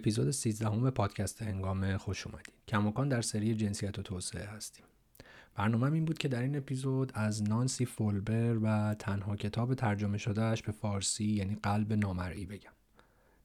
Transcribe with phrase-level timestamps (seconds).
[0.00, 4.84] اپیزود 13 همه پادکست هنگام خوش اومدید کماکان در سری جنسیت و توسعه هستیم.
[5.54, 10.62] برنامه این بود که در این اپیزود از نانسی فولبر و تنها کتاب ترجمه شدهش
[10.62, 12.70] به فارسی یعنی قلب نامرئی بگم.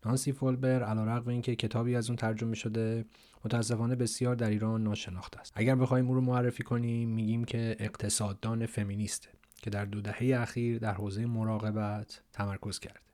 [0.06, 3.06] نانسی فولبر علیرغم اینکه کتابی از اون ترجمه شده
[3.46, 5.54] متاسفانه بسیار در ایران ناشناخته است.
[5.56, 10.80] اگر بخوایم او رو معرفی کنیم میگیم که اقتصاددان فمینیسته که در دو دهه اخیر
[10.80, 13.05] در حوزه مراقبت تمرکز کرده.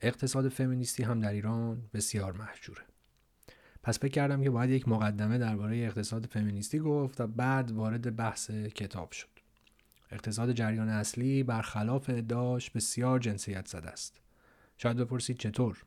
[0.00, 2.82] اقتصاد فمینیستی هم در ایران بسیار محجوره.
[3.82, 8.50] پس فکر کردم که باید یک مقدمه درباره اقتصاد فمینیستی گفت و بعد وارد بحث
[8.50, 9.28] کتاب شد.
[10.10, 14.20] اقتصاد جریان اصلی برخلاف ادعاش بسیار جنسیت زده است.
[14.76, 15.84] شاید بپرسید چطور؟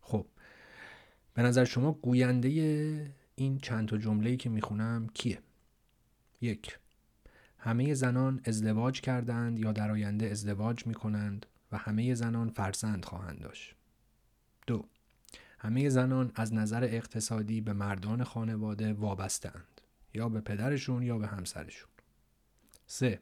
[0.00, 0.26] خب
[1.34, 5.38] به نظر شما گوینده این چند تا جمله‌ای که می‌خونم کیه؟
[6.40, 6.78] یک
[7.58, 11.46] همه زنان ازدواج کردند یا در آینده ازدواج می‌کنند.
[11.72, 13.74] و همه زنان فرزند خواهند داشت.
[14.66, 14.84] دو
[15.58, 19.80] همه زنان از نظر اقتصادی به مردان خانواده وابستند
[20.14, 21.88] یا به پدرشون یا به همسرشون.
[22.86, 23.20] سه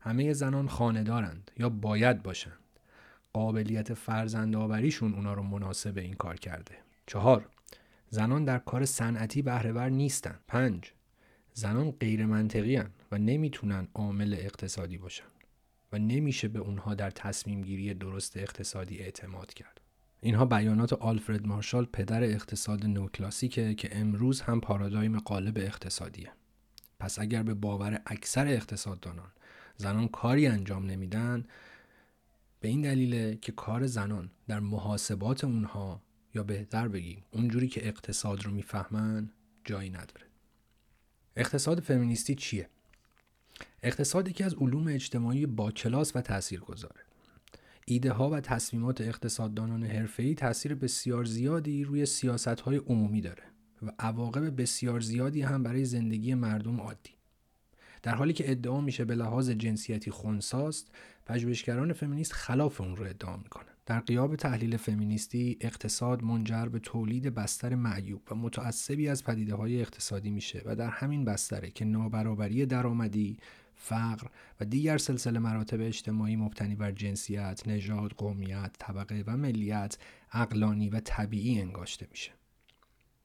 [0.00, 2.58] همه زنان خانه دارند یا باید باشند.
[3.32, 6.74] قابلیت فرزند آوریشون اونا رو مناسب این کار کرده.
[7.06, 7.48] چهار
[8.10, 10.40] زنان در کار صنعتی بهرهور نیستند.
[10.48, 10.92] پنج
[11.54, 15.24] زنان غیر منطقی و نمی‌تونن عامل اقتصادی باشن.
[15.92, 19.80] و نمیشه به اونها در تصمیم گیری درست اقتصادی اعتماد کرد.
[20.20, 26.32] اینها بیانات آلفرد مارشال پدر اقتصاد نوکلاسیکه که امروز هم پارادایم قالب اقتصادیه.
[27.00, 29.30] پس اگر به باور اکثر اقتصاددانان
[29.76, 31.44] زنان کاری انجام نمیدن
[32.60, 36.02] به این دلیله که کار زنان در محاسبات اونها
[36.34, 39.30] یا بهتر بگیم اونجوری که اقتصاد رو می‌فهمن
[39.64, 40.26] جایی نداره.
[41.36, 42.68] اقتصاد فمینیستی چیه؟
[43.82, 47.00] اقتصاد یکی از علوم اجتماعی با کلاس و تاثیرگذاره
[47.86, 53.42] ایده ها و تصمیمات اقتصاددانان حرفه‌ای تاثیر بسیار زیادی روی سیاست های عمومی داره
[53.82, 57.10] و عواقب بسیار زیادی هم برای زندگی مردم عادی.
[58.02, 60.90] در حالی که ادعا میشه به لحاظ جنسیتی خونساست
[61.26, 63.74] پژوهشگران فمینیست خلاف اون رو ادعا می‌کنن.
[63.90, 69.80] در قیاب تحلیل فمینیستی اقتصاد منجر به تولید بستر معیوب و متعصبی از پدیده های
[69.80, 73.36] اقتصادی میشه و در همین بستره که نابرابری درآمدی
[73.74, 74.26] فقر
[74.60, 79.98] و دیگر سلسله مراتب اجتماعی مبتنی بر جنسیت، نژاد، قومیت، طبقه و ملیت
[80.32, 82.30] اقلانی و طبیعی انگاشته میشه.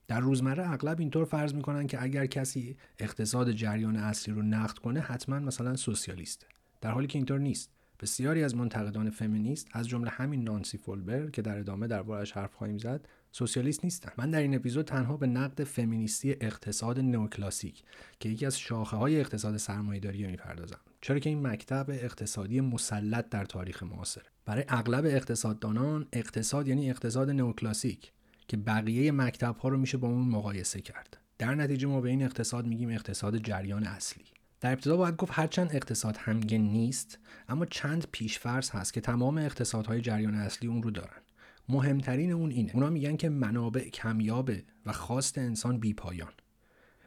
[0.07, 4.99] در روزمره اغلب اینطور فرض می‌کنن که اگر کسی اقتصاد جریان اصلی رو نقد کنه
[4.99, 6.47] حتما مثلا سوسیالیسته
[6.81, 11.41] در حالی که اینطور نیست بسیاری از منتقدان فمینیست از جمله همین نانسی فولبر که
[11.41, 14.11] در ادامه دربارش حرف خواهیم زد سوسیالیست نیستن.
[14.17, 17.83] من در این اپیزود تنها به نقد فمینیستی اقتصاد نوکلاسیک
[18.19, 20.79] که یکی از شاخه های اقتصاد سرمایه‌داری می‌پردازم.
[21.01, 27.29] چرا که این مکتب اقتصادی مسلط در تاریخ معاصر برای اغلب اقتصاددانان اقتصاد یعنی اقتصاد
[27.29, 28.11] نوکلاسیک
[28.47, 31.17] که بقیه مکتب ها رو میشه با اون مقایسه کرد.
[31.37, 34.25] در نتیجه ما به این اقتصاد میگیم اقتصاد جریان اصلی.
[34.65, 40.01] در ابتدا باید گفت هرچند اقتصاد همگن نیست اما چند پیشفرض هست که تمام اقتصادهای
[40.01, 41.21] جریان اصلی اون رو دارن.
[41.69, 42.71] مهمترین اون اینه.
[42.73, 46.31] اونا میگن که منابع کمیابه و خواست انسان بیپایان.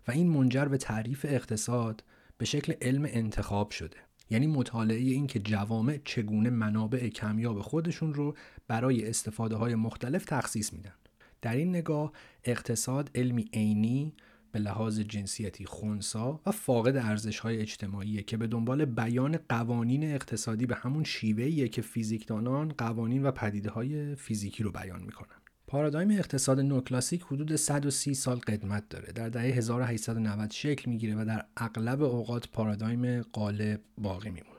[0.09, 2.05] و این منجر به تعریف اقتصاد
[2.39, 3.97] به شکل علم انتخاب شده.
[4.31, 8.37] یعنی مطالعه این که جوامع چگونه منابع کمیاب خودشون رو
[8.69, 10.95] برای استفاده های مختلف تخصیص میدن.
[11.43, 12.13] در این نگاه
[12.45, 14.15] اقتصاد علمی عینی
[14.53, 20.67] به لحاظ جنسیتی خونسا و فاقد ارزش های اجتماعی که به دنبال بیان قوانین اقتصادی
[20.67, 25.37] به همون شیوهیه که فیزیکدانان قوانین و پدیده های فیزیکی رو بیان می‌کنن.
[25.67, 29.13] پارادایم اقتصاد نوکلاسیک حدود 130 سال قدمت داره.
[29.13, 34.59] در دهه 1890 شکل می‌گیره و در اغلب اوقات پارادایم غالب باقی میمونه.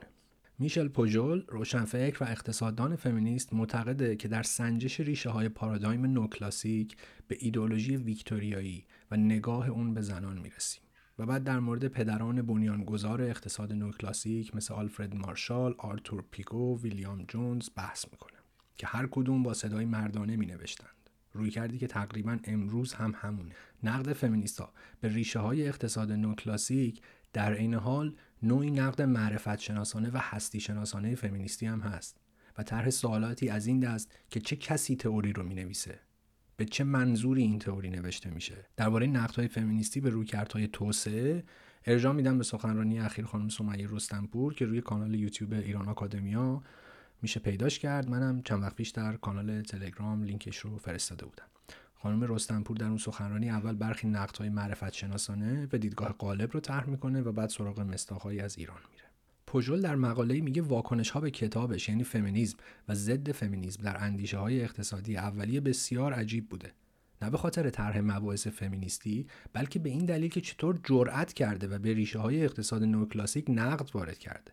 [0.58, 6.96] میشل پوژول روشنفکر و اقتصاددان فمینیست معتقده که در سنجش ریشه های پارادایم نوکلاسیک
[7.28, 10.82] به ایدولوژی ویکتوریایی و نگاه اون به زنان می‌رسیم
[11.18, 17.68] و بعد در مورد پدران بنیانگذار اقتصاد نوکلاسیک مثل آلفرد مارشال، آرتور پیکو، ویلیام جونز
[17.76, 18.38] بحث می‌کنه
[18.76, 21.10] که هر کدوم با صدای مردانه می نوشتند.
[21.32, 23.54] روی کردی که تقریبا امروز هم همونه.
[23.82, 27.02] نقد فمینیستا به ریشه های اقتصاد نوکلاسیک
[27.32, 32.16] در عین حال نوعی نقد معرفت شناسانه و هستی شناسانه فمینیستی هم هست
[32.58, 36.00] و طرح سوالاتی از این دست که چه کسی تئوری رو می نویسه
[36.60, 38.66] به چه منظوری این تئوری نوشته میشه.
[38.76, 41.44] درباره نقدهای فمینیستی به رویکردهای توسعه
[41.86, 46.62] ارجاع میدم به سخنرانی اخیر خانم سمیه رستنپور که روی کانال یوتیوب ایران آکادمیا
[47.22, 48.10] میشه پیداش کرد.
[48.10, 51.46] منم چند وقت پیش در کانال تلگرام لینکش رو فرستاده بودم.
[51.94, 56.88] خانم رستنپور در اون سخنرانی اول برخی نقدهای معرفت شناسانه و دیدگاه قالب رو طرح
[56.88, 59.09] می‌کنه و بعد سراغ مستاخهایی از ایران میره.
[59.50, 62.56] پوژول در مقاله میگه واکنش ها به کتابش یعنی فمینیسم
[62.88, 66.72] و ضد فمینیسم در اندیشه های اقتصادی اولیه بسیار عجیب بوده.
[67.22, 71.78] نه به خاطر طرح مباحث فمینیستی بلکه به این دلیل که چطور جرأت کرده و
[71.78, 74.52] به ریشه های اقتصاد نوکلاسیک نقد وارد کرده.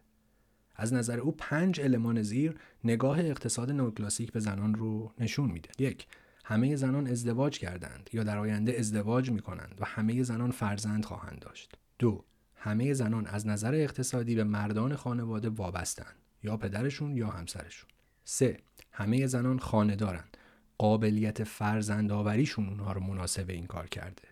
[0.76, 5.70] از نظر او پنج المان زیر نگاه اقتصاد نوکلاسیک به زنان رو نشون میده.
[5.80, 6.08] یک
[6.46, 11.40] همه زنان ازدواج کردند یا در آینده ازدواج می کنند و همه زنان فرزند خواهند
[11.40, 11.74] داشت.
[12.00, 12.24] دو
[12.58, 17.90] همه زنان از نظر اقتصادی به مردان خانواده وابستند یا پدرشون یا همسرشون.
[18.24, 18.58] سه
[18.92, 20.38] همه زنان خانه دارند.
[20.78, 24.28] قابلیت فرزند آوریشون اونها رو مناسب این کار کرده.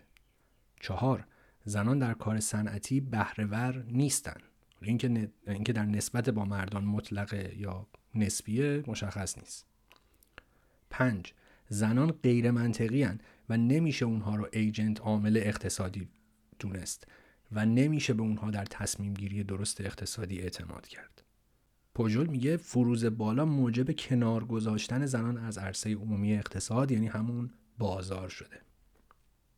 [0.80, 1.26] چهار
[1.64, 4.42] زنان در کار صنعتی بهرهور نیستند.
[4.82, 9.66] اینکه اینکه در نسبت با مردان مطلقه یا نسبیه مشخص نیست.
[10.90, 11.32] پنج
[11.68, 16.08] زنان غیر منطقی هن و نمیشه اونها رو ایجنت عامل اقتصادی
[16.58, 17.06] دونست
[17.52, 21.22] و نمیشه به اونها در تصمیم گیری درست اقتصادی اعتماد کرد.
[21.94, 28.28] پوژول میگه فروز بالا موجب کنار گذاشتن زنان از عرصه عمومی اقتصاد یعنی همون بازار
[28.28, 28.60] شده.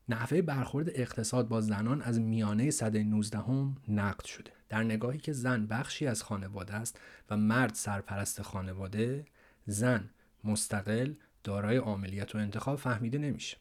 [0.09, 4.53] نحوه برخورد اقتصاد با زنان از میانه صده 19 هم نقد شده.
[4.69, 7.01] در نگاهی که زن بخشی از خانواده است
[7.31, 9.25] و مرد سرپرست خانواده،
[9.67, 10.11] زن
[10.45, 11.15] مستقل
[11.45, 13.57] دارای عاملیت و انتخاب فهمیده نمیشه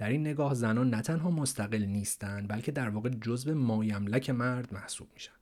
[0.00, 5.08] در این نگاه زنان نه تنها مستقل نیستند بلکه در واقع جزو مایملک مرد محسوب
[5.14, 5.32] میشن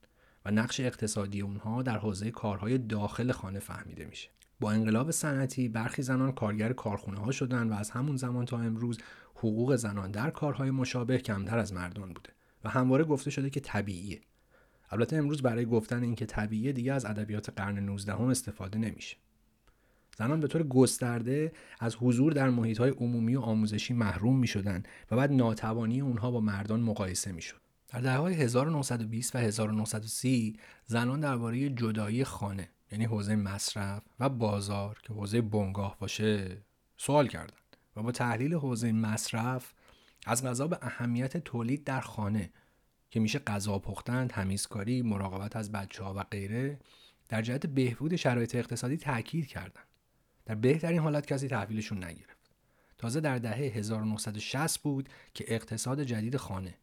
[0.45, 4.29] و نقش اقتصادی اونها در حوزه کارهای داخل خانه فهمیده میشه.
[4.61, 8.99] با انقلاب صنعتی برخی زنان کارگر کارخونه ها شدن و از همون زمان تا امروز
[9.35, 12.31] حقوق زنان در کارهای مشابه کمتر از مردان بوده
[12.65, 14.21] و همواره گفته شده که طبیعیه.
[14.91, 19.17] البته امروز برای گفتن اینکه طبیعیه دیگه از ادبیات قرن 19 هم استفاده نمیشه.
[20.19, 24.83] زنان به طور گسترده از حضور در محیط های عمومی و آموزشی محروم می شدن
[25.11, 27.61] و بعد ناتوانی اونها با مردان مقایسه می شد.
[27.89, 30.57] در دهه 1920 و 1930
[30.87, 36.63] زنان درباره جدایی خانه یعنی حوزه مصرف و بازار که حوزه بنگاه باشه
[36.97, 39.73] سوال کردند و با تحلیل حوزه مصرف
[40.27, 42.51] از غذا به اهمیت تولید در خانه
[43.11, 46.79] که میشه غذا پختن، تمیزکاری، مراقبت از بچه ها و غیره
[47.29, 49.88] در جهت بهبود شرایط اقتصادی تاکید کردند.
[50.49, 52.51] در بهترین حالت کسی تحویلشون نگرفت.
[52.99, 56.75] تازه در دهه 1960 بود که اقتصاد جدید خانه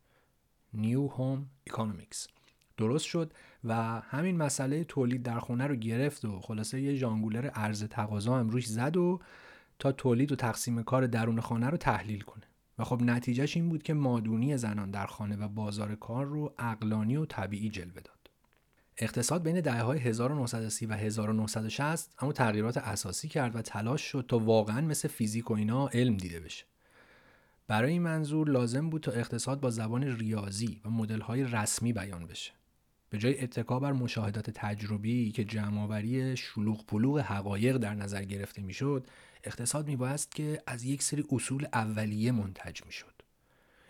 [0.76, 2.28] New Home Economics
[2.78, 3.34] درست شد
[3.64, 8.50] و همین مسئله تولید در خونه رو گرفت و خلاصه یه جانگولر ارز تقاضا هم
[8.50, 9.20] روش زد و
[9.80, 12.44] تا تولید و تقسیم کار درون خانه رو تحلیل کنه.
[12.80, 17.16] و خب نتیجهش این بود که مادونی زنان در خانه و بازار کار رو اقلانی
[17.16, 18.15] و طبیعی جلوه داد.
[18.98, 24.40] اقتصاد بین دهه های 1930 و 1960 اما تغییرات اساسی کرد و تلاش شد تا
[24.40, 26.66] واقعا مثل فیزیک و اینا علم دیده بشه.
[27.68, 32.28] برای این منظور لازم بود تا اقتصاد با زبان ریاضی و مدل های رسمی بیان
[32.28, 32.52] بشه.
[33.10, 39.08] به جای اتکا بر مشاهدات تجربی که جمعآوری شلوغ پلوغ حقایق در نظر گرفته می‌شد،
[39.44, 43.14] اقتصاد میبایست که از یک سری اصول اولیه منتج می‌شد.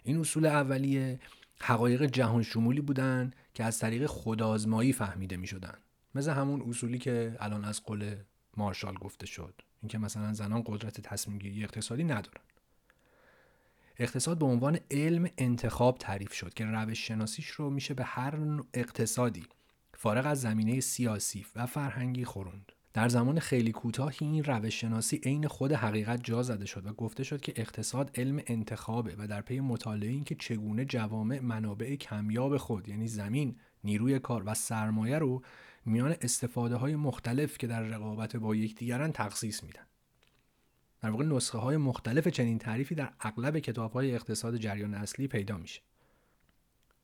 [0.03, 1.19] این اصول اولیه
[1.61, 5.77] حقایق جهان شمولی بودن که از طریق خودآزمایی فهمیده می شدن.
[6.15, 8.15] مثل همون اصولی که الان از قول
[8.57, 9.61] مارشال گفته شد.
[9.81, 12.41] اینکه مثلا زنان قدرت تصمیم گیری اقتصادی ندارن.
[13.99, 19.43] اقتصاد به عنوان علم انتخاب تعریف شد که روش شناسیش رو میشه به هر اقتصادی
[19.93, 22.71] فارغ از زمینه سیاسی و فرهنگی خوروند.
[22.95, 27.23] در زمان خیلی کوتاهی این روش شناسی عین خود حقیقت جا زده شد و گفته
[27.23, 32.57] شد که اقتصاد علم انتخابه و در پی مطالعه این که چگونه جوامع منابع کمیاب
[32.57, 35.41] خود یعنی زمین، نیروی کار و سرمایه رو
[35.85, 39.85] میان استفاده های مختلف که در رقابت با یکدیگرن تخصیص میدن.
[41.01, 45.57] در واقع نسخه های مختلف چنین تعریفی در اغلب کتاب های اقتصاد جریان اصلی پیدا
[45.57, 45.81] میشه.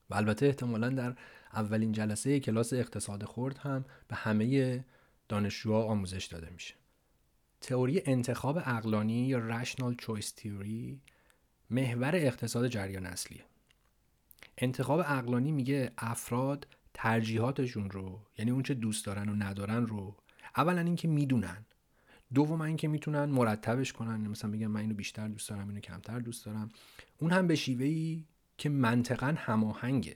[0.10, 1.15] و البته احتمالا در
[1.53, 4.83] اولین جلسه کلاس اقتصاد خورد هم به همه
[5.31, 6.73] دانشجوها آموزش داده میشه.
[7.61, 10.97] تئوری انتخاب اقلانی یا rational choice theory
[11.69, 13.43] محور اقتصاد جریان اصلیه.
[14.57, 20.15] انتخاب اقلانی میگه افراد ترجیحاتشون رو یعنی اونچه دوست دارن و ندارن رو
[20.57, 21.65] اولا اینکه می‌دونن.
[22.33, 26.45] دوم اینکه می‌تونن مرتبش کنن مثلا میگن من اینو بیشتر دوست دارم اینو کمتر دوست
[26.45, 26.69] دارم.
[27.17, 30.15] اون هم به شیوهی که منطقا هماهنگه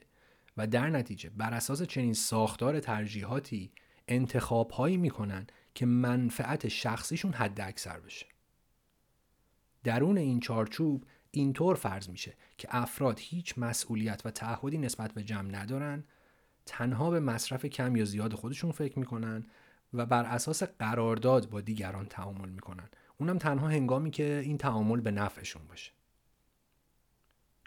[0.56, 3.72] و در نتیجه بر اساس چنین ساختار ترجیحاتی
[4.08, 8.26] انتخاب هایی می‌کنن که منفعت شخصیشون حد اکثر بشه.
[9.84, 15.50] درون این چارچوب اینطور فرض میشه که افراد هیچ مسئولیت و تعهدی نسبت به جمع
[15.50, 16.04] ندارن
[16.66, 19.46] تنها به مصرف کم یا زیاد خودشون فکر می‌کنن
[19.92, 22.88] و بر اساس قرارداد با دیگران تعامل می‌کنن.
[23.18, 25.92] اونم تنها هنگامی که این تعامل به نفعشون باشه.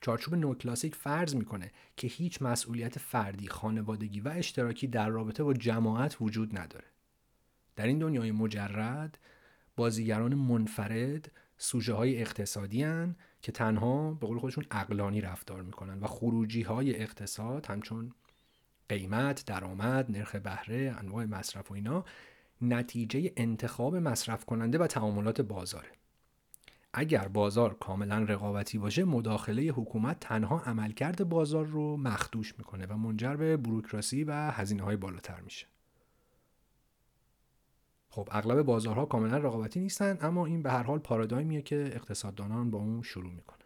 [0.01, 6.17] چارچوب نوکلاسیک فرض می‌کنه که هیچ مسئولیت فردی، خانوادگی و اشتراکی در رابطه با جماعت
[6.21, 6.87] وجود نداره.
[7.75, 9.17] در این دنیای مجرد
[9.75, 16.07] بازیگران منفرد سوژه های اقتصادی هن که تنها به قول خودشون اقلانی رفتار می‌کنن و
[16.07, 18.13] خروجی های اقتصاد همچون
[18.89, 22.05] قیمت، درآمد، نرخ بهره، انواع مصرف و اینا
[22.61, 25.89] نتیجه انتخاب مصرف کننده و تعاملات بازاره.
[26.93, 33.35] اگر بازار کاملا رقابتی باشه مداخله حکومت تنها عملکرد بازار رو مخدوش می‌کنه و منجر
[33.35, 35.67] به بروکراسی و هزینه های بالاتر میشه.
[38.09, 42.77] خب اغلب بازارها کاملا رقابتی نیستن اما این به هر حال پارادایمیه که اقتصاددانان با
[42.77, 43.58] اون شروع می‌کنن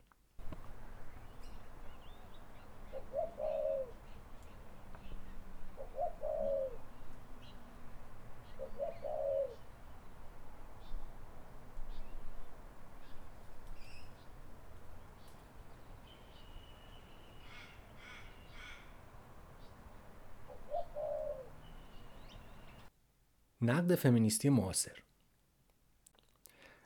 [23.64, 24.98] نقد فمینیستی معاصر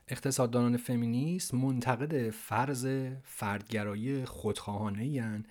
[0.08, 2.86] اقتصاددانان فمینیست منتقد فرض
[3.22, 5.44] فردگرایی خودخواهانه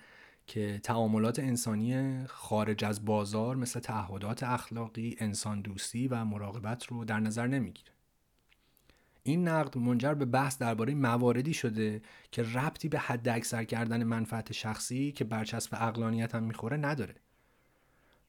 [0.46, 7.20] که تعاملات انسانی خارج از بازار مثل تعهدات اخلاقی، انسان دوستی و مراقبت رو در
[7.20, 7.92] نظر نمی‌گیره.
[9.22, 14.52] این نقد منجر به بحث درباره مواردی شده که ربطی به حد اکثر کردن منفعت
[14.52, 17.14] شخصی که برچسب اقلانیت هم می‌خوره نداره.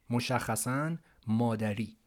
[0.09, 1.98] مشخصا مادری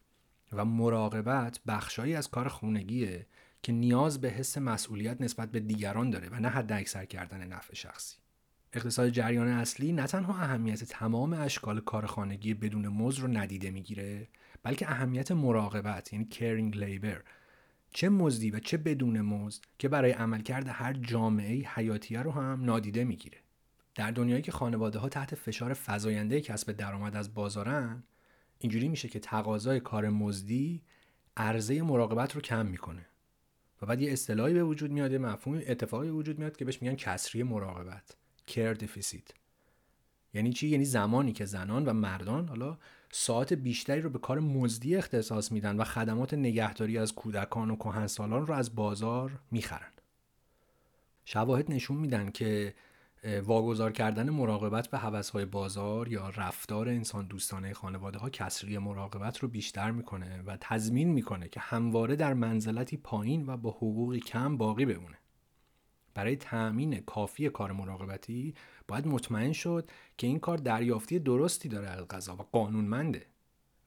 [0.53, 3.27] و مراقبت بخشایی از کار خونگیه
[3.63, 7.75] که نیاز به حس مسئولیت نسبت به دیگران داره و نه حد اکثر کردن نفع
[7.75, 8.17] شخصی.
[8.73, 14.29] اقتصاد جریان اصلی نه تنها اهمیت تمام اشکال کار خانگی بدون مزد رو ندیده می‌گیره
[14.63, 17.23] بلکه اهمیت مراقبت یعنی caring labor
[17.91, 23.05] چه مزدی و چه بدون مزد که برای عملکرد هر جامعه حیاتیه رو هم نادیده
[23.05, 23.39] می‌گیره.
[23.95, 28.03] در دنیایی که خانواده ها تحت فشار فزاینده کسب درآمد از بازارن
[28.63, 30.83] اینجوری میشه که تقاضای کار مزدی
[31.37, 33.07] عرضه مراقبت رو کم می‌کنه.
[33.83, 36.95] و بعد یه اصطلاحی به وجود میاد مفهوم اتفاقی به وجود میاد که بهش میگن
[36.95, 38.17] کسری مراقبت
[38.47, 39.29] کیر دفیسیت
[40.35, 42.79] یعنی چی؟ یعنی زمانی که زنان و مردان حالا
[43.13, 48.47] ساعت بیشتری رو به کار مزدی اختصاص میدن و خدمات نگهداری از کودکان و کهنسالان
[48.47, 49.93] رو از بازار می‌خرن.
[51.25, 52.75] شواهد نشون میدن که
[53.25, 59.49] واگذار کردن مراقبت به حوثهای بازار یا رفتار انسان دوستانه خانواده ها کسری مراقبت رو
[59.49, 64.87] بیشتر می‌کنه و تضمین می‌کنه که همواره در منزلتی پایین و با حقوقی کم باقی
[64.87, 65.19] بمونه.
[66.15, 68.55] برای تأمین کافی کار مراقبتی
[68.89, 73.27] باید مطمئن شد که این کار دریافتی درستی داره از غذا و قانونمنده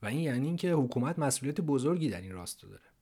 [0.01, 2.94] و این یعنی اینکه حکومت مسئولیت بزرگی در این راستا داره.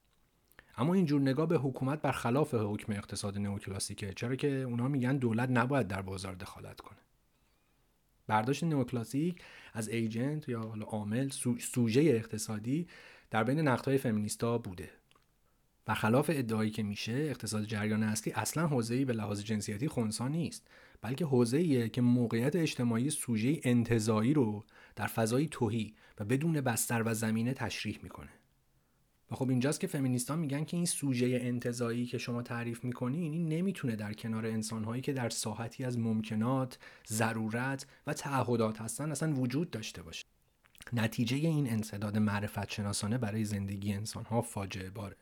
[0.77, 5.87] اما اینجور نگاه به حکومت برخلاف حکم اقتصاد نئوکلاسیکه چرا که اونا میگن دولت نباید
[5.87, 6.97] در بازار دخالت کنه.
[8.27, 9.41] برداشت نئوکلاسیک
[9.73, 12.87] از ایجنت یا حالا عامل سوژه اقتصادی
[13.31, 14.89] در بین نقدهای فمینیستا بوده.
[15.85, 20.67] برخلاف ادعایی که میشه اقتصاد جریان اصلی اصلا حوزه‌ای به لحاظ جنسیتی خونسا نیست
[21.01, 24.63] بلکه حوزه‌ایه که موقعیت اجتماعی سوژه انتظایی رو
[24.95, 28.29] در فضای توهی و بدون بستر و زمینه تشریح می‌کنه.
[28.29, 28.42] و
[29.35, 33.95] خب اینجاست که فمینیستان میگن که این سوژه انتظایی که شما تعریف می‌کنین این نمی‌تونه
[33.95, 40.03] در کنار انسانهایی که در ساحتی از ممکنات، ضرورت و تعهدات هستن اصلا وجود داشته
[40.03, 40.25] باشه.
[40.93, 45.15] نتیجه این انصداد معرفت شناسانه برای زندگی انسانها فاجعه باره.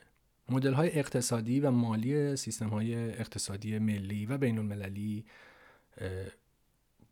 [0.50, 5.26] مدل های اقتصادی و مالی سیستم های اقتصادی ملی و بین المللی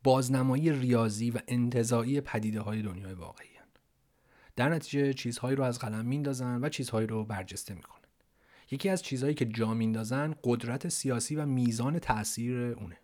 [0.02, 3.49] بازنمایی ریاضی و انتظایی پدیده های دنیای واقعی
[4.56, 8.00] در نتیجه چیزهایی رو از قلم میندازن و چیزهایی رو برجسته می‌کنن.
[8.70, 12.96] یکی از چیزهایی که جا میندازن قدرت سیاسی و میزان تاثیر اونه.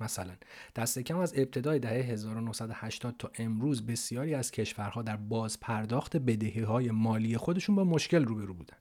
[0.00, 0.32] مثلا
[0.76, 6.60] دست کم از ابتدای دهه 1980 تا امروز بسیاری از کشورها در باز پرداخت بدهی
[6.60, 8.76] های مالی خودشون با مشکل روبرو بودن.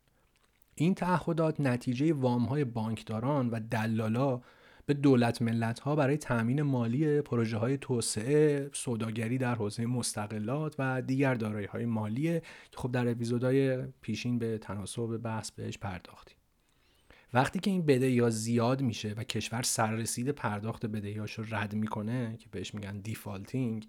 [0.76, 4.42] این تعهدات نتیجه وام های بانکداران و دلالا
[4.88, 11.02] به دولت ملت ها برای تأمین مالی پروژه های توسعه سوداگری در حوزه مستقلات و
[11.02, 16.38] دیگر دارایی های مالی که خب در اپیزودهای پیشین به تناسب بحث بهش پرداختیم
[17.34, 22.38] وقتی که این بدهی یا زیاد میشه و کشور سررسید پرداخت بدهیاش رو رد می‌کنه
[22.38, 23.88] که بهش میگن defaulting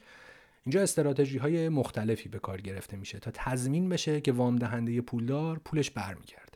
[0.64, 5.58] اینجا استراتژی های مختلفی به کار گرفته میشه تا تضمین بشه که وام دهنده پولدار
[5.58, 6.47] پولش برمیگرده.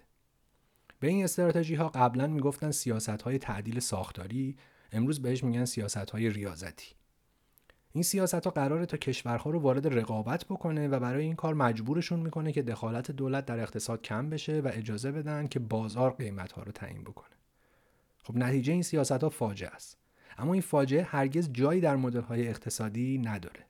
[1.03, 4.57] به این استراتژی ها قبلا می‌گفتن سیاست های تعدیل ساختاری
[4.93, 6.87] امروز بهش میگن سیاست های ریاضتی.
[7.93, 12.21] این سیاست ها قراره تا کشورها رو وارد رقابت بکنه و برای این کار مجبورشون
[12.21, 16.63] می‌کنه که دخالت دولت در اقتصاد کم بشه و اجازه بدن که بازار قیمت ها
[16.63, 17.37] رو تعیین بکنه.
[18.23, 19.99] خب نتیجه این سیاست ها فاجعه است.
[20.39, 23.67] اما این فاجعه هرگز جایی در مدل های اقتصادی نداره.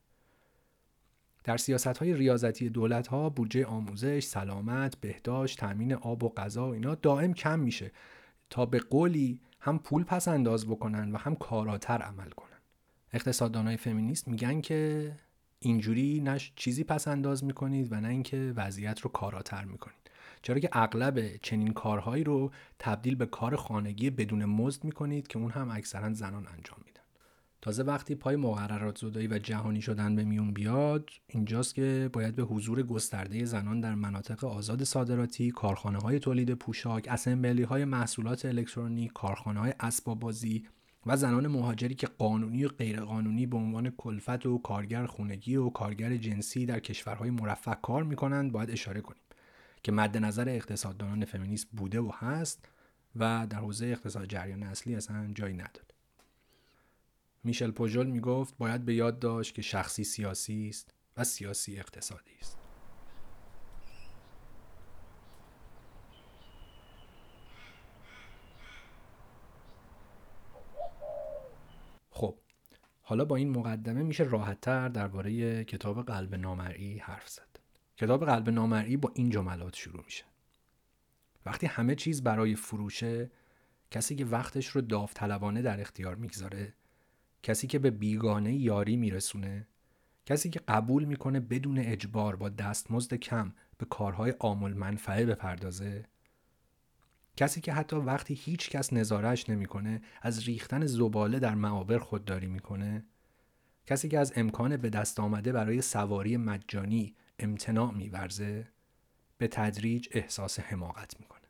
[1.45, 6.95] در سیاست های ریاضتی دولت ها بودجه آموزش، سلامت، بهداشت، تامین آب و غذا اینا
[6.95, 7.93] دائم کم میشه
[8.51, 12.49] تا به قولی هم پول پس انداز بکنن و هم کاراتر عمل کنن.
[13.13, 15.13] اقتصاددانای فمینیست میگن که
[15.59, 20.11] اینجوری نه چیزی پس انداز می‌کنید و نه اینکه وضعیت رو کاراتر می‌کنید.
[20.43, 25.51] چرا که اغلب چنین کارهایی رو تبدیل به کار خانگی بدون مزد می‌کنید که اون
[25.51, 26.92] هم اکثرا زنان انجام میدن.
[27.63, 32.43] تازه وقتی پای مقررات زدایی و جهانی شدن به میون بیاد اینجاست که باید به
[32.43, 39.13] حضور گسترده زنان در مناطق آزاد صادراتی کارخانه های تولید پوشاک اسمبلی های محصولات الکترونیک
[39.13, 40.67] کارخانه های اسباب بازی
[41.07, 46.17] و زنان مهاجری که قانونی و غیرقانونی به عنوان کلفت و کارگر خونگی و کارگر
[46.17, 49.23] جنسی در کشورهای مرفه کار می‌کنند باید اشاره کنیم
[49.83, 52.69] که مد نظر اقتصاددانان فمینیست بوده و هست
[53.17, 55.92] و در حوزه اقتصاد جریان اصلی اصلا جایی نداره.
[57.45, 62.59] میشل پوژول می‌گفت باید به یاد داشت که شخصی سیاسی است و سیاسی اقتصادی است.
[72.11, 72.39] خب
[73.03, 77.49] حالا با این مقدمه میشه راحتتر درباره کتاب قلب نامرئی حرف زد.
[77.97, 80.25] کتاب قلب نامرئی با این جملات شروع میشه.
[81.47, 83.31] وقتی همه چیز برای فروشه
[83.91, 86.75] کسی که وقتش رو داوطلبانه در اختیار می‌گذاره
[87.43, 89.69] کسی که به بیگانه یاری میرسونه
[90.27, 96.05] کسی که قبول می‌کنه بدون اجبار با دستمزد کم به کارهای آمول منفعه بپردازه
[97.37, 103.05] کسی که حتی وقتی هیچ کس نظارش نمی‌کنه از ریختن زباله در معابر خودداری می‌کنه
[103.87, 108.69] کسی که از امکان به دست آمده برای سواری مجانی امتناع میورزه
[109.39, 111.42] به تدریج احساس حماقت می‌کنه.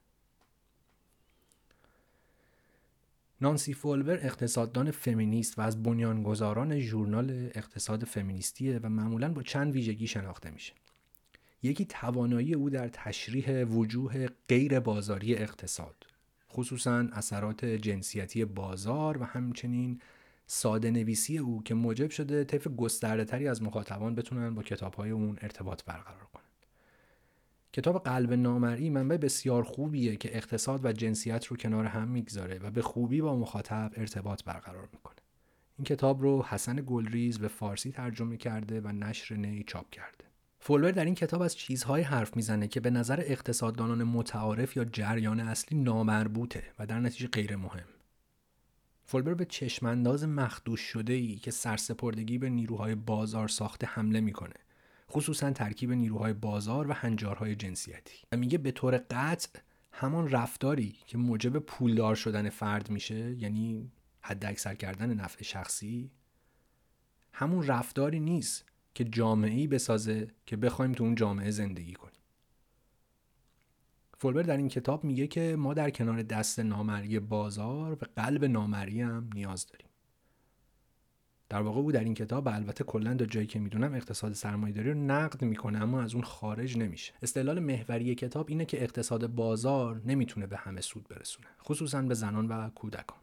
[3.43, 10.07] نانسی فولور اقتصاددان فمینیست و از بنیانگذاران ژورنال اقتصاد فمینیستیه و معمولا با چند ویژگی
[10.07, 10.73] شناخته میشه.
[11.62, 16.07] یکی توانایی او در تشریح وجوه غیر بازاری اقتصاد
[16.51, 20.01] خصوصا اثرات جنسیتی بازار و همچنین
[20.47, 25.11] ساده نویسی او که موجب شده طیف گسترده تری از مخاطبان بتونن با کتاب های
[25.11, 26.41] اون ارتباط برقرار کنن.
[27.73, 32.71] کتاب قلب نامرئی منبع بسیار خوبیه که اقتصاد و جنسیت رو کنار هم می‌گذاره و
[32.71, 35.17] به خوبی با مخاطب ارتباط برقرار می‌کنه.
[35.79, 40.25] این کتاب رو حسن گلریز به فارسی ترجمه کرده و نشر نی چاپ کرده.
[40.61, 45.41] فولبر در این کتاب از چیزهای حرف می‌زنه که به نظر اقتصاددانان متعارف یا جریان
[45.41, 47.89] اصلی نامربوطه و در نتیجه غیر مهم.
[49.05, 54.55] فولبر به چشمانداز مخدوش شده ای که سرسپردگی به نیروهای بازار ساخته حمله می‌کنه
[55.12, 58.14] خصوصا ترکیب نیروهای بازار و هنجارهای جنسیتی.
[58.33, 59.61] و میگه به طور قطع
[59.92, 66.11] همان رفتاری که موجب پولدار شدن فرد میشه یعنی حد اکثر کردن نفع شخصی
[67.33, 72.12] همون رفتاری نیست که جامعه ای بسازه که بخوایم تو اون جامعه زندگی کنیم.
[74.18, 79.01] فولبر در این کتاب میگه که ما در کنار دست نامری بازار به قلب نامری
[79.01, 79.91] هم نیاز داریم.
[81.53, 84.99] در واقع او در این کتاب البته کلا تا جایی که می‌دونم اقتصاد سرمایه‌داری رو
[84.99, 87.12] نقد می‌کنه اما از اون خارج نمیشه.
[87.23, 92.49] استدلال محوری کتاب اینه که اقتصاد بازار نمی‌تونه به همه سود برسونه خصوصا به زنان
[92.49, 93.19] و کودکان.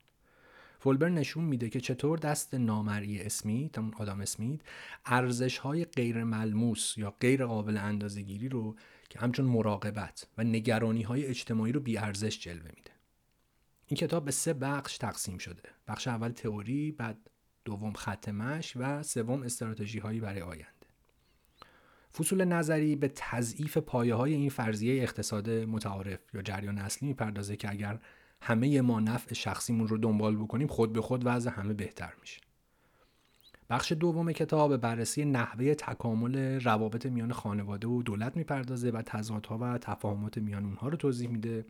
[0.79, 4.61] فولبر نشون میده که چطور دست نامری اسمیت اون آدم اسمیت
[5.05, 8.75] ارزش های غیر ملموس یا غیر قابل اندازه‌گیری رو
[9.09, 12.91] که همچون مراقبت و نگرانی های اجتماعی رو بی ارزش جلوه میده.
[13.87, 15.63] این کتاب به سه بخش تقسیم شده.
[15.87, 17.29] بخش اول تئوری بعد
[17.69, 20.87] دوم خط مش و سوم استراتژی هایی برای آینده.
[22.17, 27.69] فصول نظری به تضعیف پایه های این فرضیه اقتصاد متعارف یا جریان اصلی می‌پردازه که
[27.69, 27.99] اگر
[28.41, 32.41] همه ما نفع شخصیمون رو دنبال بکنیم خود به خود وضع همه بهتر میشه.
[33.69, 39.77] بخش دوم کتاب بررسی نحوه تکامل روابط میان خانواده و دولت می‌پردازه و تضادها و
[39.77, 41.65] تفاهمات میان اونها رو توضیح میده.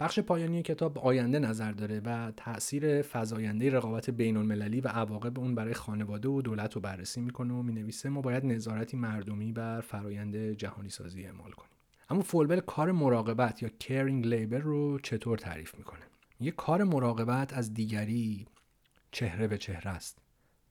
[0.00, 5.54] بخش پایانی کتاب آینده نظر داره و تاثیر فزاینده رقابت بین المللی و عواقب اون
[5.54, 10.36] برای خانواده و دولت رو بررسی می‌کنه و می‌نویسه ما باید نظارتی مردمی بر فرایند
[10.36, 11.70] جهانی سازی اعمال کنیم.
[12.10, 16.02] اما فولبر کار مراقبت یا کیرینگ لیبر رو چطور تعریف می‌کنه؟
[16.40, 18.46] یه کار مراقبت از دیگری
[19.10, 20.18] چهره به چهره است.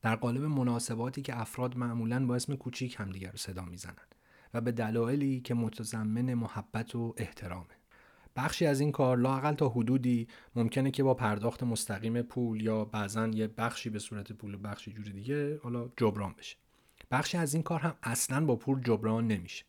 [0.02, 4.08] در قالب مناسباتی که افراد معمولا با اسم کوچیک همدیگر رو صدا می‌زنن
[4.54, 7.79] و به دلایلی که متضمن محبت و احترامه.
[8.36, 13.28] بخشی از این کار لاقل تا حدودی ممکنه که با پرداخت مستقیم پول یا بعضا
[13.28, 16.58] یه بخشی به صورت پول و بخشی جور دیگه حالا جبران بشه.
[17.12, 19.66] بخشی از این کار هم اصلا با پول جبران نمیشه.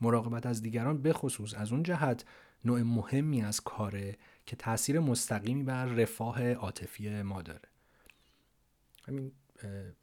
[0.00, 2.24] مراقبت از دیگران بخصوص از اون جهت
[2.64, 7.68] نوع مهمی از کاره که تاثیر مستقیمی بر رفاه عاطفی ما داره.
[9.08, 9.32] همین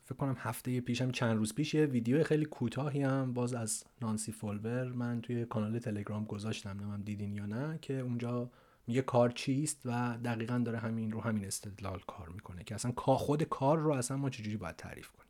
[0.06, 3.84] فکر کنم هفته پیش هم چند روز پیش یه ویدیو خیلی کوتاهی هم باز از
[4.02, 8.52] نانسی فولبر من توی کانال تلگرام گذاشتم نمیم دیدین یا نه که اونجا
[8.88, 13.44] میگه کار چیست و دقیقا داره همین رو همین استدلال کار می‌کنه که اصلا خود
[13.44, 15.28] کار رو اصلا ما چجوری باید تعریف کنیم.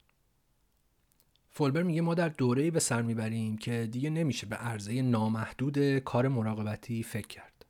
[1.50, 6.28] فولبر میگه ما در دوره‌ای به سر می‌بریم که دیگه نمیشه به عرضه نامحدود کار
[6.28, 7.66] مراقبتی فکر کرد.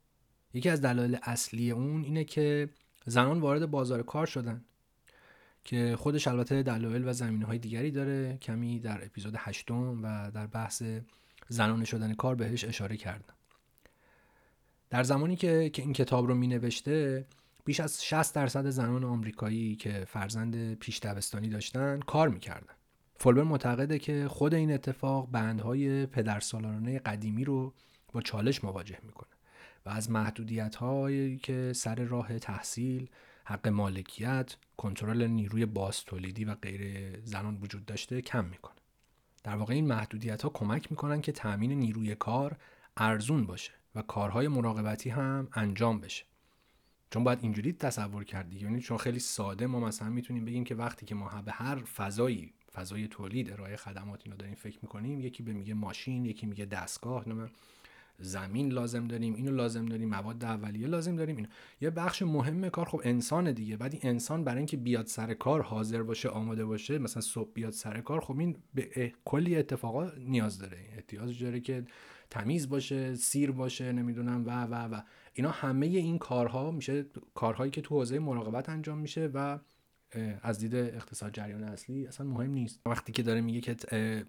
[0.53, 2.69] یکی از دلایل اصلی اون اینه که
[3.05, 4.65] زنان وارد بازار کار شدن.
[5.63, 10.47] که خودش البته دلایل و زمینه های دیگری داره کمی در اپیزود هشتم و در
[10.47, 10.84] بحث
[11.47, 13.34] زنانه شدن کار بهش اشاره کردم
[14.89, 17.26] در زمانی که, این کتاب رو می نوشته
[17.65, 22.74] بیش از 60 درصد زنان آمریکایی که فرزند پیش دبستانی داشتن کار می‌کردن.
[23.15, 27.74] فولبر معتقده که خود این اتفاق بندهای پدرسالارانه قدیمی رو
[28.13, 29.30] با چالش مواجه می‌کنه
[29.86, 33.10] و از محدودیت هایی که سر راه تحصیل
[33.51, 38.75] حق مالکیت کنترل نیروی باز تولیدی و غیر زنان وجود داشته کم می‌کنه.
[39.43, 42.57] در واقع این محدودیت ها کمک می‌کنن که تأمین نیروی کار
[42.97, 46.25] ارزون باشه و کارهای مراقبتی هم انجام بشه.
[47.09, 51.05] چون باید اینجوری تصور کردی یعنی چون خیلی ساده ما مثلا می‌تونیم بگیم که وقتی
[51.05, 55.53] که ما به هر فضایی فضای تولید ارائه خدمات اینا داریم فکر می‌کنیم یکی به
[55.53, 57.27] میگه ماشین یکی میگه دستگاه
[58.21, 61.49] زمین لازم داریم اینو لازم داریم مواد اولیه لازم داریم اینو.
[61.81, 63.77] یه بخش مهم کار خب انسان دیگه.
[63.77, 68.01] بعد انسان برای اینکه بیاد سر کار حاضر باشه آماده باشه مثلا صبح بیاد سر
[68.01, 70.77] کار خب این به کلی اتفاقا نیاز داره.
[70.95, 71.86] احتیاج داره که
[72.29, 75.01] تمیز باشه سیر باشه نمی‌دونم و و و.
[75.34, 79.60] اینا همه این کارها میشه کارهایی که تو حوزه مراقبت انجام میشه و
[80.41, 82.80] از دید اقتصاد جریان اصلی اصلا مهم نیست.
[82.86, 83.76] وقتی که داره میگه که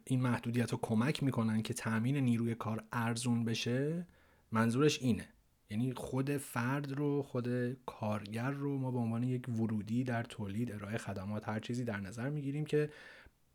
[0.04, 4.06] این محدودیت رو کمک می‌کنن که تامین نیروی کار ارزون بشه
[4.52, 5.28] منظورش اینه.
[5.70, 10.98] یعنی خود فرد رو خود کارگر رو ما به عنوان یک ورودی در تولید ارائه
[10.98, 12.90] خدمات هر چیزی در نظر می‌گیریم که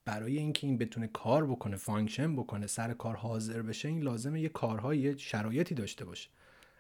[0.06, 4.50] برای اینکه این بتونه کار بکنه function بکنه سر کار حاضر بشه این لازمه یه
[4.50, 6.30] کارهای شرایطی داشته باشه.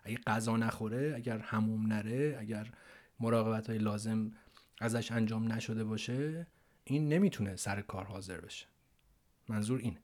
[0.04, 2.72] اگه غذا نخوره اگر حموم نره اگر
[3.20, 4.32] مراقبت های لازم
[4.80, 6.48] ازش انجام نشده باشه
[6.84, 8.66] این نمی‌تونه سر کار حاضر بشه.
[9.50, 10.00] منظور اینه.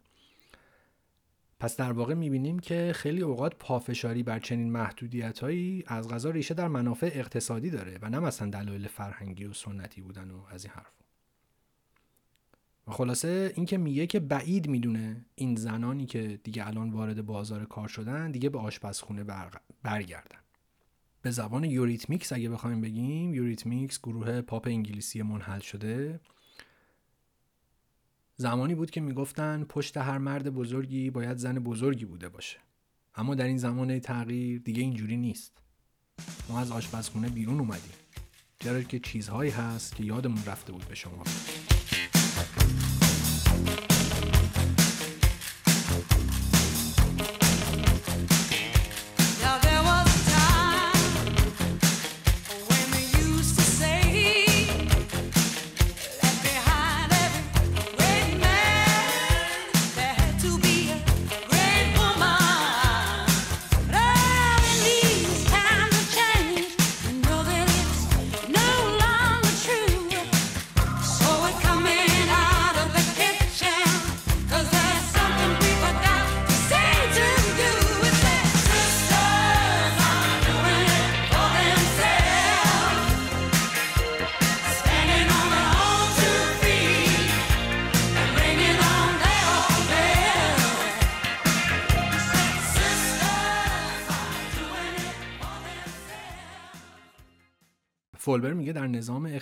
[1.59, 6.53] پس در واقع می‌بینیم که خیلی اوقات پافشاری بر چنین محدودیت هایی از غذا ریشه
[6.53, 10.73] در منافع اقتصادی داره و نه مثلا دلایل فرهنگی و سنتی بودن و از این
[10.73, 10.93] حرف.
[12.88, 17.88] و خلاصه اینکه میگه که بعید می‌دونه این زنانی که دیگه الان وارد بازار کار
[17.88, 19.23] شدن دیگه به آشپزخونه
[19.83, 20.42] برگردن.
[21.23, 26.19] به زبان Eurythmics اگه بخوایم بگیم Eurythmics گروه پاپ انگلیسی منحل شده.
[28.36, 32.57] زمانی بود که می‌گفتن پشت هر مرد بزرگی باید زن بزرگی بوده باشه.
[33.15, 35.57] اما در این زمان تغییر دیگه اینجوری نیست.
[36.49, 37.93] ما از آشپزخونه بیرون اومدیم.
[38.59, 41.23] چرا که چیزهایی هست که یادمون رفته بود به شما.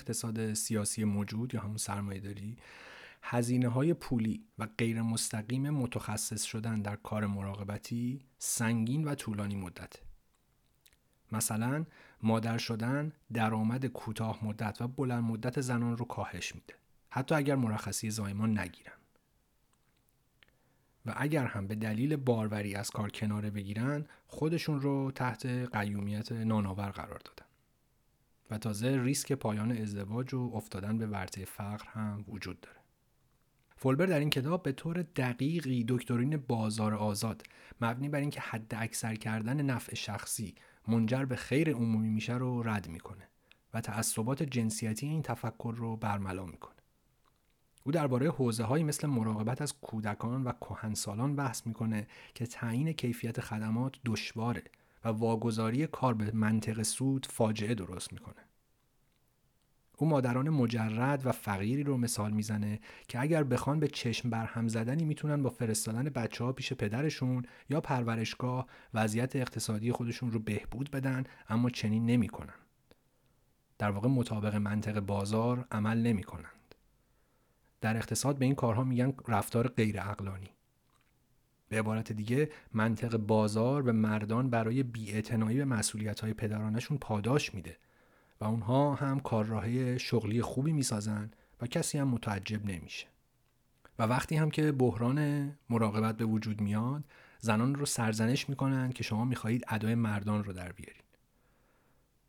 [0.01, 2.57] اقتصاد سیاسی موجود یا همون سرمایه داری
[3.23, 9.93] هزینه های پولی و غیر مستقیم متخصص شدن در کار مراقبتی سنگین و طولانی مدت.
[11.31, 11.85] مثلا
[12.23, 16.73] مادر شدن درآمد کوتاه مدت و بلند مدت زنان رو کاهش میده
[17.09, 18.93] حتی اگر مرخصی زایمان نگیرن
[21.05, 26.89] و اگر هم به دلیل باروری از کار کناره بگیرن خودشون رو تحت قیومیت نانآور
[26.89, 27.50] قرار دادن
[28.51, 32.77] و تازه ریسک پایان ازدواج و افتادن به ورطه فقر هم وجود داره.
[33.75, 37.43] فولبر در این کتاب به طور دقیقی دکترین بازار آزاد
[37.81, 40.55] مبنی بر اینکه حد اکثر کردن نفع شخصی
[40.87, 43.27] منجر به خیر عمومی میشه رو رد می‌کنه
[43.73, 46.75] و تعصبات جنسیتی این تفکر رو برملا می‌کنه.
[47.83, 53.41] او درباره حوزه هایی مثل مراقبت از کودکان و کهنسالان بحث می‌کنه که تعیین کیفیت
[53.41, 54.63] خدمات دشواره
[55.03, 58.41] و واگذاری کار به منطق سود فاجعه درست می‌کنه
[59.97, 65.05] او مادران مجرد و فقیری رو مثال می‌زنه که اگر بخوان به چشم برهم زدنی
[65.05, 71.23] می‌تونن با فرستادن بچه ها پیش پدرشون یا پرورشگاه وضعیت اقتصادی خودشون رو بهبود بدن
[71.49, 72.53] اما چنین نمی‌کنن.
[73.77, 76.75] در واقع مطابق منطق بازار عمل نمی کنند.
[77.81, 80.49] در اقتصاد به این کارها میگن رفتار غیر اقلانی.
[81.71, 87.77] به عبارت دیگه منطق بازار به مردان برای بیاعتنایی به مسئولیت های پدرانشون پاداش میده
[88.41, 91.31] و اونها هم کارراهی شغلی خوبی می‌سازن
[91.61, 93.07] و کسی هم متعجب نمیشه.
[93.99, 97.03] و وقتی هم که بحران مراقبت به وجود میاد
[97.39, 101.03] زنان رو سرزنش می‌کنن که شما می‌خواهید ادای مردان رو در بیارید.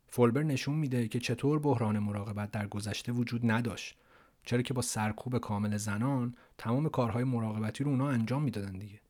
[0.07, 3.97] فولبر نشون میده که چطور بحران مراقبت در گذشته وجود نداشت
[4.43, 9.02] چرا که با سرکوب کامل زنان تمام کارهای مراقبتی رو اونا انجام می‌دادن دیگه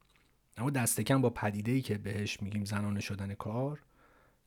[0.58, 3.80] اما دست کم با پدیده ای که بهش میگیم زنانه شدن کار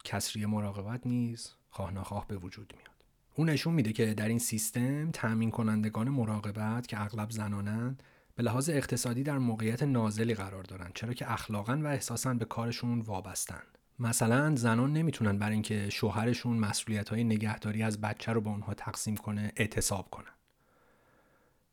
[0.04, 2.96] کسری مراقبت نیز خواه نخواه به وجود میاد.
[3.34, 8.02] اون نشون میده که در این سیستم تأمین کنندگان مراقبت که اغلب زنانند
[8.34, 13.00] به لحاظ اقتصادی در موقعیت نازلی قرار دارند چرا که اخلاقا و احساسا به کارشون
[13.00, 13.62] وابستن.
[13.98, 19.16] مثلا زنان نمی‌تونن برای اینکه شوهرشون مسئولیت های نگهداری از بچه رو با اونها تقسیم
[19.16, 20.32] کنه اعتصاب کنن.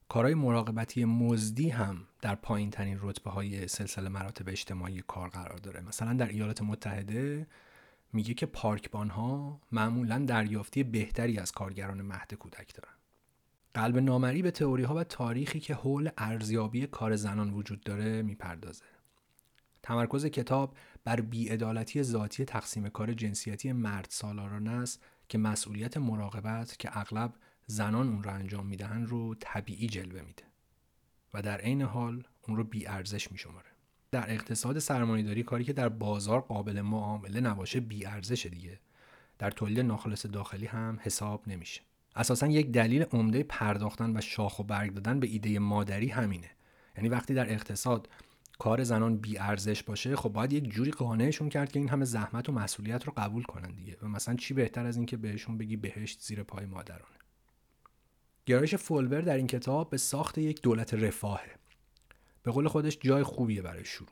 [0.10, 5.82] کارهای مراقبتی مزدی هم در پایین ترین رتبه های سلسله مراتب اجتماعی کار قرار داره.
[5.82, 7.48] مثلا در ایالات متحده
[8.14, 12.94] میگه که پارکبان ها معمولا دریافتی بهتری از کارگران مهد کودک دارن.
[13.74, 18.86] قلب نامری به تئوری ها و تاریخی که حول ارزیابی کار زنان وجود داره می‌پردازه.
[19.84, 26.98] تمرکز کتاب بر بیعدالتی ذاتی تقسیم کار جنسیتی مرد سالاران است که مسئولیت مراقبت که
[26.98, 27.34] اغلب
[27.66, 30.53] زنان اون را انجام می‌دهند رو طبیعی جلوه میده.
[31.34, 33.70] و در عین حال اون رو بی ارزش میشماره.
[34.12, 38.80] در اقتصاد سرمایهداری کاری که در بازار قابل معامله نباشه بی ارزش دیگه.
[39.40, 41.82] در تولید ناخالص داخلی هم حساب نمیشه.
[42.16, 46.50] اساسا یک دلیل عمده پرداختن و شاخ و برگ دادن به ایده مادری همینه.
[46.98, 48.10] یعنی وقتی در اقتصاد
[48.60, 52.50] کار زنان بی ارزش باشه خب باید یک جوری قانعشون کرد که این همه زحمت
[52.50, 53.98] و مسئولیت رو قبول کنن دیگه.
[54.02, 57.23] و مثلا چی بهتر از اینکه بهشون بگی بهشت زیر پای مادرانه.
[58.46, 61.52] گرایش فولبر در این کتاب به ساخت یک دولت رفاهه.
[62.44, 64.10] به قول خودش جای خوبیه برای شروع.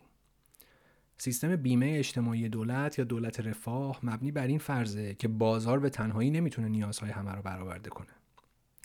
[1.17, 6.32] سیستم بیمه اجتماعی دولت یا دولت رفاه مبنی بر این فرضه که بازار به تنهایی
[6.32, 8.08] نمی‌تونه نیازهای همه رو برآورده کنه.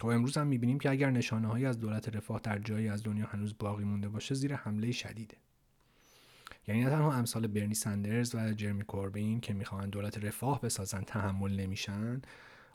[0.00, 3.26] خب امروز هم می‌بینیم که اگر نشانه هایی از دولت رفاه در جایی از دنیا
[3.26, 5.36] هنوز باقی مونده باشه زیر حمله شدیده.
[6.68, 11.60] یعنی نه تنها امثال برنی سندرز و جرمی کوربین که می‌خوان دولت رفاه بسازن تحمل
[11.60, 12.22] نمیشن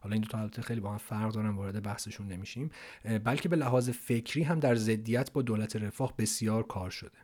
[0.03, 2.69] حالا این دو تا حالت خیلی با هم فرق دارن وارد بحثشون نمیشیم.
[3.23, 7.17] بلکه به لحاظ فکری هم در ضدیت با دولت رفاه بسیار کار شده.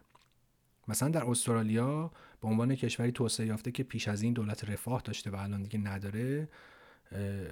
[0.88, 2.12] مثلا در استرالیا
[2.42, 5.80] به عنوان کشوری توسعه یافته که پیش از این دولت رفاه داشته و الان دیگه
[5.80, 6.50] نداره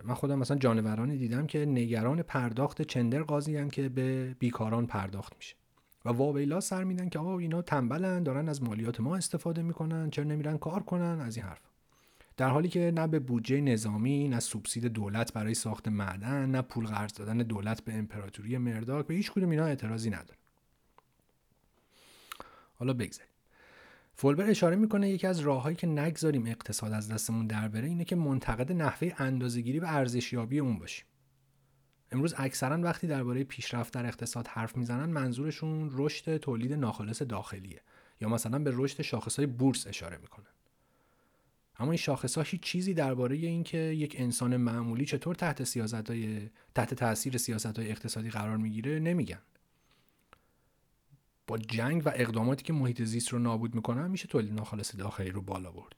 [0.04, 5.56] من خودم مثلا جانورانی دیدم که نگران پرداخت چندر قاضی که به بیکاران پرداخت میشه.
[6.06, 10.26] و واویلا سر میدن که آقا اینا تنبلن دارن از مالیات ما استفاده می‌کنن چرا
[10.26, 11.62] نمیرن کار کنن از این حرف
[12.38, 16.86] در حالی که نه به بودجه نظامی نه سوبسید دولت برای ساخت معدن نه پول
[16.86, 20.40] قرض دادن دولت به امپراتوری مرداک به هیچ کدوم اینا اعتراضی نداره
[22.74, 23.32] حالا بگذاریم.
[24.14, 28.16] فولبر اشاره می‌کنه یکی از راههایی که نگذاریم اقتصاد از دستمون در بره اینه که
[28.16, 31.06] منتقد نحوه اندازهگیری و ارزشیابی اون باشیم.
[32.12, 37.82] امروز اکثرا وقتی درباره پیشرفت در اقتصاد حرف می‌زنن منظورشون رشد تولید ناخالص داخلیه
[38.22, 40.55] یا مثلا به رشد شاخصهای بورس اشاره می‌کنن.
[41.80, 46.94] اما این شاخص هیچ چیزی درباره اینکه یک انسان معمولی چطور تحت سیاست های تحت
[46.94, 49.42] تاثیر سیاست های اقتصادی قرار می‌گیره نمیگن.
[51.48, 55.42] با جنگ و اقداماتی که محیط زیست رو نابود می‌کنن میشه تولید ناخالص داخلی رو
[55.42, 55.96] بالا برد.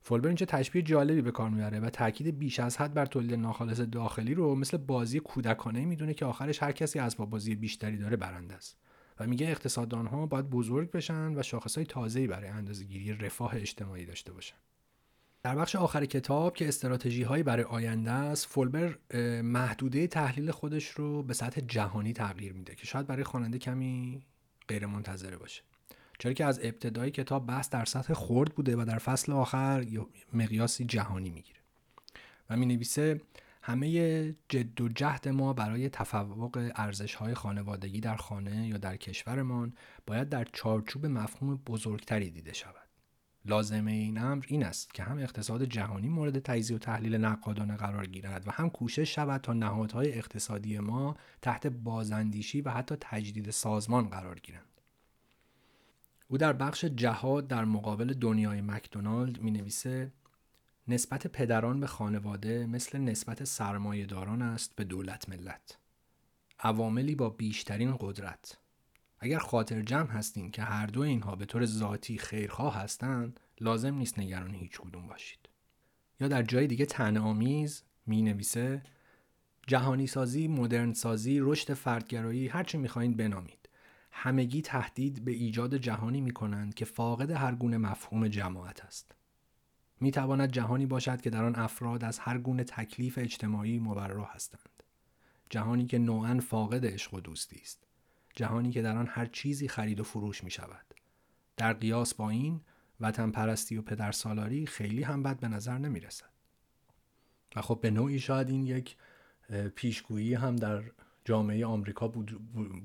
[0.00, 3.80] فولبر اینجا تشبیه جالبی به کار می‌بره و تاکید بیش از حد بر تولید ناخالص
[3.80, 8.54] داخلی رو مثل بازی کودکانه می‌دونه که آخرش هر کسی از بازی بیشتری داره برنده
[8.54, 8.76] است
[9.20, 14.06] و میگه اقتصاددان ها باید بزرگ بشن و شاخص های تازه‌ای برای اندازه‌گیری رفاه اجتماعی
[14.06, 14.56] داشته باشن.
[15.42, 18.98] در بخش آخر کتاب که استراتژی هایی برای آینده است فولبر
[19.42, 24.22] محدوده تحلیل خودش رو به سطح جهانی تغییر میده که شاید برای خواننده کمی
[24.68, 25.62] غیر منتظره باشه
[26.18, 29.86] چرا که از ابتدای کتاب بحث در سطح خرد بوده و در فصل آخر
[30.32, 31.60] مقیاسی جهانی می‌گیره
[32.50, 33.20] و می نویسه
[33.62, 39.74] همه جد و جهد ما برای تفوق ارزش های خانوادگی در خانه یا در کشورمان
[40.06, 42.85] باید در چارچوب مفهوم بزرگتری دیده شود.
[43.48, 48.06] لازمه این امر این است که هم اقتصاد جهانی مورد تجزیه و تحلیل نقادانه قرار
[48.06, 54.08] گیرد و هم کوشش شود تا نهادهای اقتصادی ما تحت بازاندیشی و حتی تجدید سازمان
[54.08, 54.80] قرار گیرند.
[56.28, 60.12] او در بخش جهاد در مقابل دنیای مکدونالد می نویسه
[60.88, 65.78] نسبت پدران به خانواده مثل نسبت سرمایهداران است به دولت ملت
[66.60, 68.58] عواملی با بیشترین قدرت
[69.18, 74.18] اگر خاطر جمع هستین که هر دو اینها به طور ذاتی خیرخواه هستند لازم نیست
[74.18, 75.48] نگران هیچ کدوم باشید
[76.20, 78.82] یا در جای دیگه تن آمیز می نویسه
[79.66, 83.68] جهانی سازی، مدرن سازی، رشد فردگرایی هرچی می‌خواین بنامید
[84.10, 89.14] همگی تهدید به ایجاد جهانی می کنند که فاقد هر گونه مفهوم جماعت است.
[90.00, 94.82] می تواند جهانی باشد که در آن افراد از هر گونه تکلیف اجتماعی مبرا هستند.
[95.50, 97.85] جهانی که نوعا فاقد عشق و دوستی است.
[98.36, 100.94] جهانی که در آن هر چیزی خرید و فروش می شود.
[101.56, 102.60] در قیاس با این
[103.00, 106.30] وطن پرستی و پدر سالاری خیلی هم بد به نظر نمی رسد.
[107.56, 108.96] و خب به نوعی شاید این یک
[109.74, 110.82] پیشگویی هم در
[111.24, 112.08] جامعه آمریکا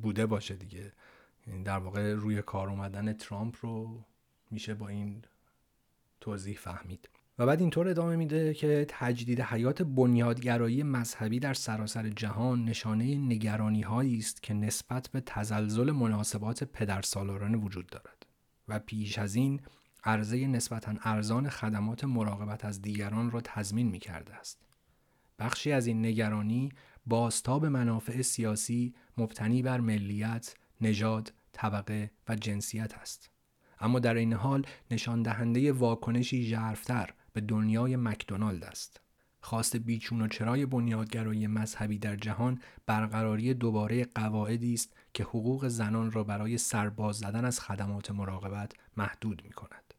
[0.01, 0.93] بوده باشه دیگه
[1.47, 4.05] یعنی در واقع روی کار اومدن ترامپ رو
[4.51, 5.21] میشه با این
[6.21, 7.09] توضیح فهمید
[7.41, 13.82] و بعد اینطور ادامه میده که تجدید حیات بنیادگرایی مذهبی در سراسر جهان نشانه نگرانی
[13.82, 18.25] هایی است که نسبت به تزلزل مناسبات پدرسالارانه وجود دارد
[18.67, 19.62] و پیش از این
[20.04, 24.62] عرضه نسبتا ارزان خدمات مراقبت از دیگران را تضمین می کرده است.
[25.39, 26.69] بخشی از این نگرانی
[27.06, 33.30] بازتاب منافع سیاسی مبتنی بر ملیت، نژاد، طبقه و جنسیت است.
[33.80, 39.01] اما در این حال نشان دهنده واکنشی ژرفتر به دنیای مکدونالد است.
[39.39, 46.11] خواست بیچون و چرای بنیادگرایی مذهبی در جهان برقراری دوباره قواعدی است که حقوق زنان
[46.11, 49.93] را برای سرباز زدن از خدمات مراقبت محدود می کند.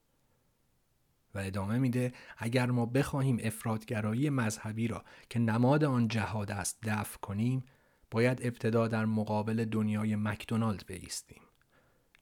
[1.34, 7.18] و ادامه میده اگر ما بخواهیم افرادگرایی مذهبی را که نماد آن جهاد است دفع
[7.18, 7.64] کنیم
[8.10, 11.42] باید ابتدا در مقابل دنیای مکدونالد بایستیم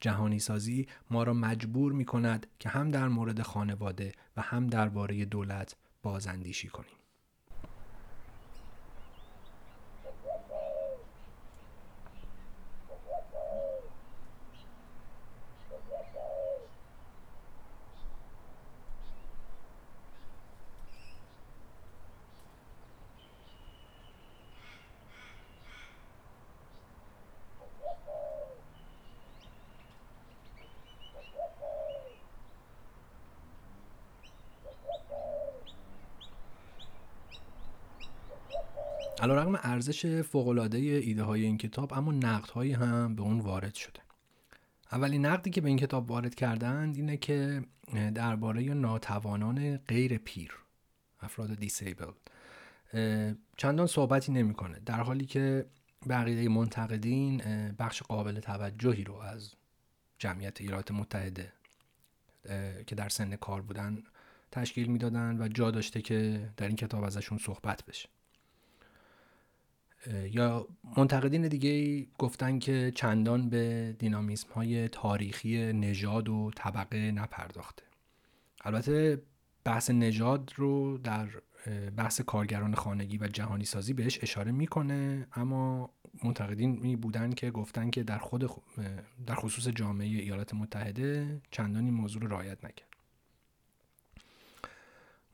[0.00, 5.24] جهانی سازی ما را مجبور می کند که هم در مورد خانواده و هم درباره
[5.24, 7.00] دولت بازاندیشی کنیم
[39.40, 44.00] رقم ارزش فوقالعاده ایده های این کتاب اما نقد هایی هم به اون وارد شده.
[44.92, 47.64] اولین نقدی که به این کتاب وارد کردند اینه که
[48.14, 50.54] درباره ناتوانان غیر پیر
[51.20, 52.12] افراد دیسیبل
[53.56, 55.66] چندان صحبتی نمی‌کنه در حالی که
[56.08, 57.42] بقیه منتقدین
[57.78, 59.54] بخش قابل توجهی رو از
[60.18, 61.52] جمعیت ایالات متحده
[62.86, 64.02] که در سن کار بودن
[64.52, 68.08] تشکیل می‌دادن و جا داشته که در این کتاب ازشون صحبت بشه.
[70.30, 77.82] یا منتقدین دیگه گفتن که چندان به دینامیسم های تاریخی نژاد و طبقه نپرداخته.
[78.64, 79.22] البته
[79.64, 81.28] بحث نژاد رو در
[81.96, 85.90] بحث کارگران خانگی و جهانی سازی بهش اشاره می‌کنه اما
[86.24, 88.50] منتقدین می بودن که گفتن که در خود
[89.26, 92.89] در خصوص جامعه ایالات متحده چندان این موضوع رو رعایت نکرد.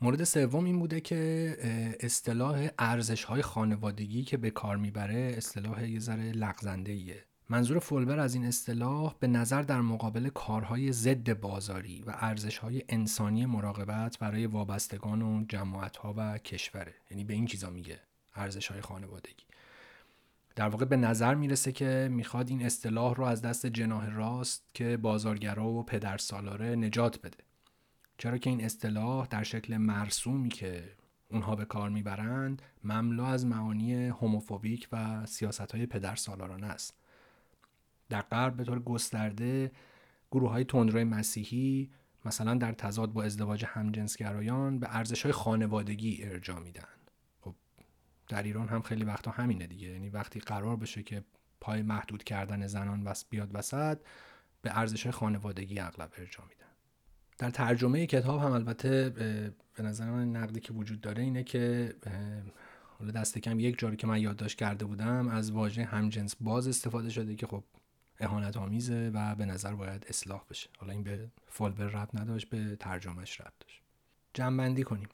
[0.01, 6.01] مورد سوم این بوده که اصطلاح ارزش های خانوادگی که به کار می‌بره اصطلاح یه
[6.01, 7.25] ذره لغزنده ایه.
[7.49, 12.83] منظور فولبر از این اصطلاح به نظر در مقابل کارهای ضد بازاری و ارزش های
[12.89, 16.95] انسانی مراقبت برای وابستگان و جماعت ها و کشوره.
[17.11, 18.01] یعنی به این چیزا میگه
[18.35, 19.45] ارزش های خانوادگی.
[20.57, 24.97] در واقع به نظر می‌رسه که می‌خواد این اصطلاح رو از دست جناه راست که
[24.97, 27.46] بازارگرا و پدر سالاره نجات بده.
[28.19, 30.97] چرا که این اصطلاح در شکل مرسومی که
[31.29, 36.95] اونها به کار می‌برند مملو از معانی هوموفوبیک و سیاست های پدر سالارانه است.
[38.09, 39.71] در غرب به طور گسترده
[40.31, 41.91] گروه های تندروی مسیحی
[42.25, 46.89] مثلا در تضاد با ازدواج همجنسگرایان به ارزش های خانوادگی ارجا میدن
[47.41, 47.55] خب
[48.29, 49.89] در ایران هم خیلی وقتا همینه دیگه.
[49.89, 51.25] یعنی وقتی قرار بشه که
[51.61, 53.99] پای محدود کردن زنان بیاد وسط
[54.63, 56.66] به ارزش های خانوادگی اغلب ارجا میدن
[57.39, 59.11] در ترجمه کتاب هم البته
[59.75, 61.95] به نظر من نقدی که وجود داره اینه که
[62.99, 67.11] حالا دست کم یک جاری که من یادداشت کرده بودم از واژه همجنس باز استفاده
[67.11, 67.65] شده که خب
[68.21, 70.71] اهانت آمیزه و به نظر باید اصلاح بشه.
[70.79, 73.83] حالا این به فولبر رب نداشت به ترجمهش رب داشت.
[74.35, 75.09] جمع کنیم.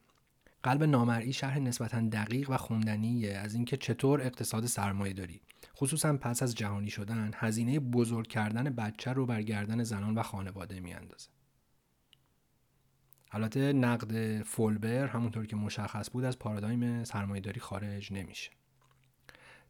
[0.63, 5.41] قلب نامرئی شرح نسبتا دقیق و خوندنیه از اینکه چطور اقتصاد سرمایه داری.
[5.77, 10.81] خصوصا پس از جهانی شدن هزینه بزرگ کردن بچه رو بر گردن زنان و خانواده
[10.81, 11.29] میاندازه.
[13.35, 18.51] البته نقد فولبر همونطور که مشخص بود از پارادایم سرمایهداری خارج نمیشه.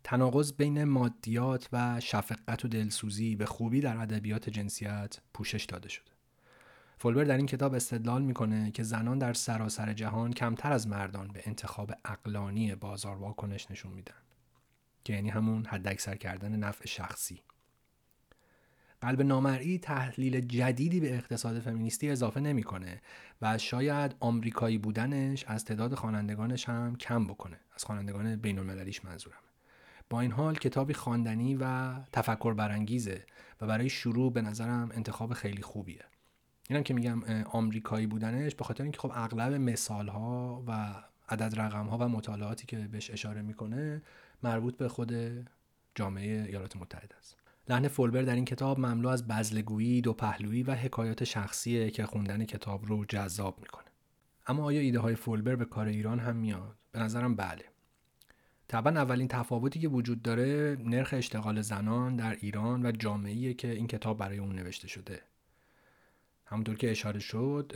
[0.04, 6.12] تناقض بین مادیات و شفقت و دلسوزی به خوبی در ادبیات جنسیت پوشش داده شده.
[6.98, 11.42] فولبر در این کتاب استدلال می‌کنه که زنان در سراسر جهان کمتر از مردان به
[11.46, 14.14] انتخاب اقلانی بازار واکنش نشون میدن
[15.04, 17.42] که یعنی همون حداکثر کردن نفع شخصی.
[19.02, 23.00] قلب نامرئی تحلیل جدیدی به اقتصاد فمینیستی اضافه نمی‌کنه
[23.42, 27.60] و شاید آمریکایی بودنش از تعداد خوانندگانش هم کم بکنه.
[27.74, 29.38] از خوانندگان بین المللیش منظورم.
[30.10, 33.26] با این حال کتابی خواندنی و تفکر برانگیزه
[33.60, 36.04] و برای شروع به نظرم انتخاب خیلی خوبیه.
[36.68, 40.94] اینم که میگم آمریکایی بودنش به خاطر اینکه خب اغلب مثال ها و
[41.28, 44.02] عدد رقم ها و مطالعاتی که بهش اشاره می‌کنه
[44.42, 45.12] مربوط به خود
[45.94, 47.41] جامعه ایالات متحده است.
[47.68, 52.44] لحن فولبر در این کتاب مملو از بزلگویی دو پهلویی و حکایات شخصیه که خوندن
[52.44, 53.84] کتاب رو جذاب می‌کنه.
[54.46, 57.64] اما آیا ایده های فولبر به کار ایران هم میاد؟ به نظرم بله.
[58.68, 63.86] طبعا اولین تفاوتی که وجود داره نرخ اشتغال زنان در ایران و جامعه که این
[63.86, 65.22] کتاب برای اون نوشته شده.
[66.44, 67.72] همونطور که اشاره شد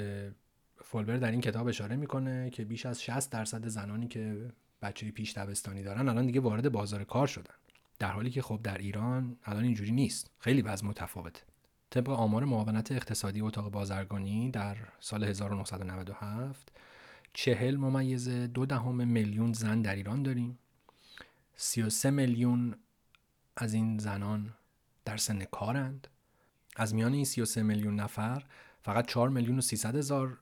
[0.84, 4.50] فولبر در این کتاب اشاره می‌کنه که بیش از 60 درصد زنانی که
[4.82, 7.54] بچه پیش دبستانی دارن الان دیگه وارد بازار کار شدن.
[7.98, 10.30] در حالی که خب در ایران الان اینجوری نیست.
[10.38, 11.40] خیلی وضع متفاوته.
[11.90, 16.72] طبق آمار معاونت اقتصادی اتاق بازرگانی در سال 1997
[17.32, 20.58] چهل ممیز دو دهم میلیون زن در ایران داریم.
[21.56, 22.74] 33 میلیون
[23.56, 24.54] از این زنان
[25.04, 26.08] در سن کارند.
[26.76, 28.42] از میان این 33 میلیون نفر
[28.82, 30.38] فقط 4 میلیون و 300 هزار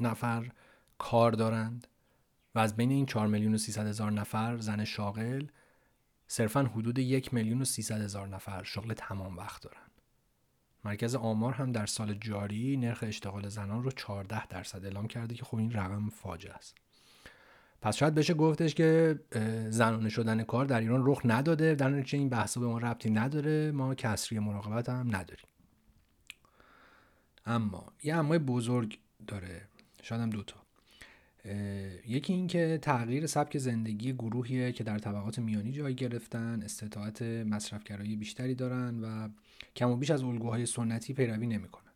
[0.00, 0.50] نفر
[0.98, 1.86] کار دارند
[2.54, 5.46] و از بین این 4 میلیون و 300 هزار نفر زن شاغل
[6.32, 9.90] صرفا حدود 1 میلیون و 300 هزار نفر شغل تمام وقت دارند.
[10.84, 15.44] مرکز آمار هم در سال جاری نرخ اشتغال زنان رو 14 درصد اعلام کرده که
[15.44, 16.76] خب این رقم فاجعه است.
[17.82, 19.20] پس شاید بشه گفتش که
[19.70, 23.70] زنانه شدن کار در ایران رخ نداده در نتیجه این بحثا به ما ربطی نداره
[23.70, 25.48] ما کسری مراقبت هم نداریم
[27.46, 29.68] اما یه امای بزرگ داره
[30.02, 30.56] شاید هم دوتا
[32.06, 38.16] یکی این که تغییر سبک زندگی گروهیه که در طبقات میانی جای گرفتن استطاعت مصرفگرایی
[38.16, 39.28] بیشتری دارن و
[39.76, 41.92] کم و بیش از الگوهای سنتی پیروی نمی‌کنن.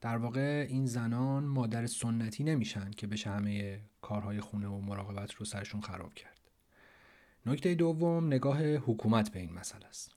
[0.00, 5.46] در واقع این زنان مادر سنتی نمیشن که بشه همه کارهای خونه و مراقبت رو
[5.46, 6.38] سرشون خراب کرد.
[7.46, 10.14] نکته دوم نگاه حکومت به این مسئله است.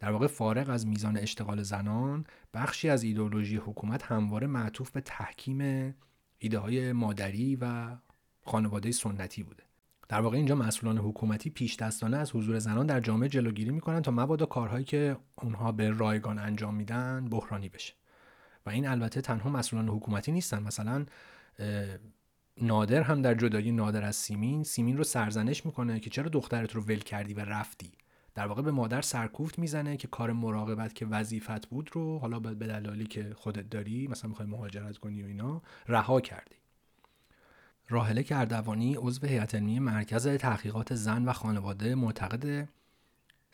[0.00, 5.94] در واقع فارغ از میزان اشتغال زنان بخشی از ایدولوژی حکومت همواره معطوف به تحکیم
[6.38, 7.96] ایده های مادری و
[8.44, 9.62] خانواده سنتی بوده.
[10.08, 14.10] در واقع اینجا مسئولان حکومتی پیش دستانه از حضور زنان در جامعه جلوگیری می‌کنن تا
[14.10, 17.94] مبادا کارهایی که اونها به رایگان انجام میدن بحرانی بشه.
[18.66, 20.62] و این البته تنها مسئولان حکومتی نیستن.
[20.62, 21.06] مثلا
[22.60, 24.64] نادر هم در جدایی نادر از سیمین.
[24.64, 27.92] سیمین رو سرزنش می‌کنه که چرا دخترت رو ول کردی و رفتی؟
[28.34, 32.66] در واقع به مادر سرکوفت می‌زنه که کار مراقبت که وظیفت بود رو حالا به
[32.66, 36.56] دلالی که خودت داری مثلا می‌خوای مهاجرت کنی و اینا رها کردی.
[37.88, 42.68] راهله کردوانی عضو هیئت علمی مرکز تحقیقات زن و خانواده معتقد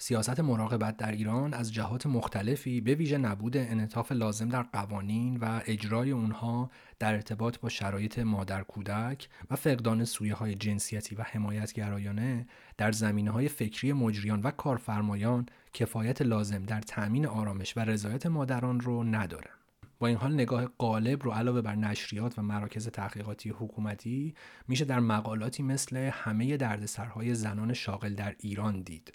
[0.02, 5.60] سیاست مراقبت در ایران از جهات مختلفی به ویژه نبود انعطاف لازم در قوانین و
[5.66, 12.46] اجرای اونها در ارتباط با شرایط مادر کودک و فقدان سویه های جنسیتی و حمایتگرایانه
[12.76, 18.80] در زمینه های فکری مجریان و کارفرمایان کفایت لازم در تأمین آرامش و رضایت مادران
[18.80, 19.54] رو ندارن.
[19.98, 24.34] با این حال نگاه قالب رو علاوه بر نشریات و مراکز تحقیقاتی حکومتی
[24.68, 29.12] میشه در مقالاتی مثل همه دردسرهای زنان شاغل در ایران دید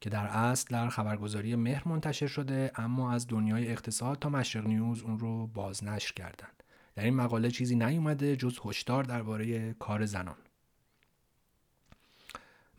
[0.00, 5.02] که در اصل در خبرگزاری مهر منتشر شده اما از دنیای اقتصاد تا مشرق نیوز
[5.02, 6.62] اون رو بازنشر کردند.
[6.94, 10.36] در این مقاله چیزی نیومده جز هشدار درباره کار زنان.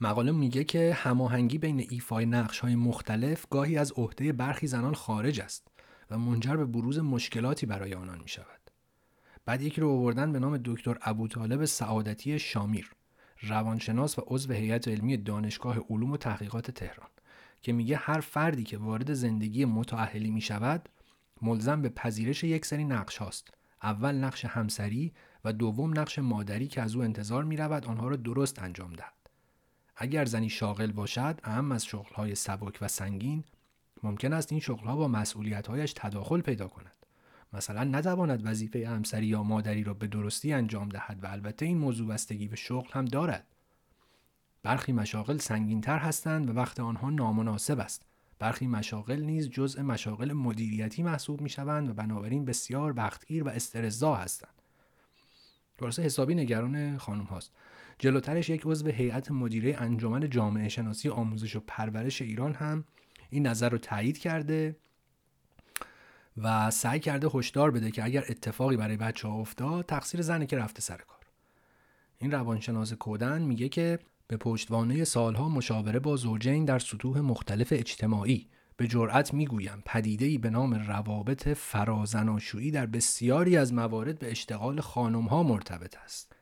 [0.01, 5.41] مقاله میگه که هماهنگی بین ایفای نقش های مختلف گاهی از عهده برخی زنان خارج
[5.41, 5.67] است
[6.11, 8.71] و منجر به بروز مشکلاتی برای آنان می شود.
[9.45, 12.91] بعد یکی رو آوردن به نام دکتر ابوطالب سعادتی شامیر.
[13.41, 17.09] روانشناس و عضو هیئت علمی دانشگاه علوم و تحقیقات تهران
[17.61, 20.89] که میگه هر فردی که وارد زندگی متعهلی می شود
[21.41, 23.53] ملزم به پذیرش یک سری نقش هاست.
[23.83, 25.13] اول نقش همسری
[25.45, 29.13] و دوم نقش مادری که از او انتظار می رود آنها را درست انجام دهد.
[29.95, 33.43] اگر زنی شاغل باشد اهم از شغلهای سبک و سنگین
[34.03, 37.00] ممکن است این شغلها با مسئولیتهایش تداخل پیدا کند.
[37.53, 42.07] مثلا نتواند وظیفه همسری یا مادری را به درستی انجام دهد و البته این موضوع
[42.07, 43.47] بستگی به شغل هم دارد.
[44.63, 48.05] برخی مشاغل سنگینتر هستند و وقت آنها نامناسب است.
[48.39, 54.15] برخی مشاغل نیز جزء مشاغل مدیریتی محسوب می شوند و بنابراین بسیار وقتگیر و استرزا
[54.15, 54.61] هستند.
[55.77, 57.51] درسته حسابی نگران خانم هاست.
[57.99, 62.83] جلوترش یک عضو هیئت مدیره انجمن جامعه شناسی آموزش و پرورش ایران هم
[63.29, 64.75] این نظر رو تایید کرده
[66.37, 70.57] و سعی کرده هشدار بده که اگر اتفاقی برای بچه ها افتاد تقصیر زنه که
[70.57, 71.17] رفته سر کار.
[72.17, 78.47] این روانشناس کودن میگه که به پشتوانه سالها مشاوره با زوجین در سطوح مختلف اجتماعی.
[78.77, 85.25] به جرأت می‌گویم پدیده‌ای به نام روابط فرازناشویی در بسیاری از موارد به اشتغال خانم
[85.25, 86.35] ها مرتبط است.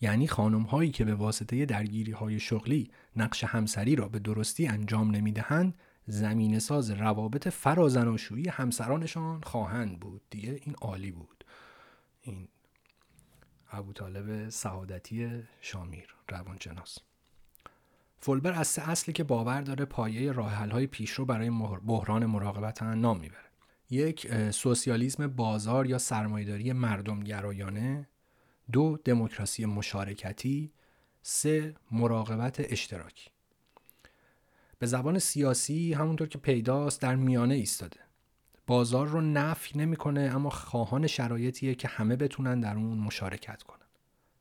[0.00, 5.10] یعنی خانم هایی که به واسطه درگیری های شغلی نقش همسری را به درستی انجام
[5.10, 5.74] نمی‌دهند
[6.06, 10.22] زمین ساز روابط فرازناشویی همسرانشان خواهند بود.
[10.30, 11.44] دیگه این عالی بود.
[12.22, 12.48] این
[13.70, 16.98] ابو طالب سعادتی شامیر روانشناس.
[18.18, 21.50] فولبر از سه اصلی که باور داره پایه راه های پیشرو برای
[21.86, 23.40] بحران مراقبت نام می‌بره.
[23.90, 28.08] یک سوسیالیسم بازار یا سرمایهداری مردم گرایانه.
[28.72, 30.72] دو دموکراسی مشارکتی.
[31.22, 33.30] سه مراقبت اشتراکی.
[34.78, 38.00] به زبان سیاسی همونطور که پیداست در میانه ایستاده.
[38.66, 43.86] بازار رو نفی نمی‌کنه اما خواهان شرایطیه که همه بتونن در اون مشارکت کنن.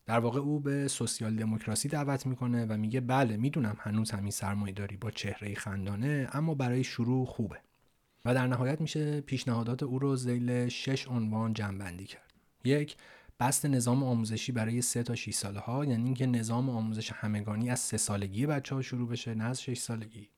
[0.05, 4.73] در واقع او به سوسیال دموکراسی دعوت می‌کنه و میگه بله می‌دونم هنوز همین سرمایه
[4.73, 7.57] داری با چهره خندانه اما برای شروع خوبه.
[8.25, 12.33] و در نهایت میشه پیشنهادات او رو زیل شش عنوان جمعبندی کرد.
[12.63, 12.95] یک
[13.39, 17.79] بست نظام آموزشی برای سه تا 6 ساله ها یعنی اینکه نظام آموزش همگانی از
[17.79, 20.29] سه سالگی بچه ها شروع بشه نه از 6 سالگی.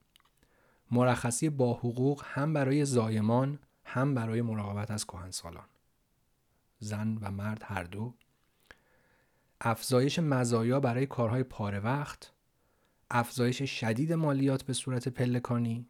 [0.92, 5.66] مرخصی با حقوق هم برای زایمان هم برای مراقبت از کهنسالان.
[6.80, 8.14] زن و مرد هر دو.
[9.62, 12.32] افزایش مزایا برای کارهای پاره وقت.
[13.12, 15.88] افزایش شدید مالیات به صورت پلکانی.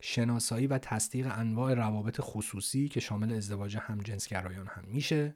[0.00, 5.34] شناسایی و تصدیق انواع روابط خصوصی که شامل ازدواج همجنسگرایان هم میشه.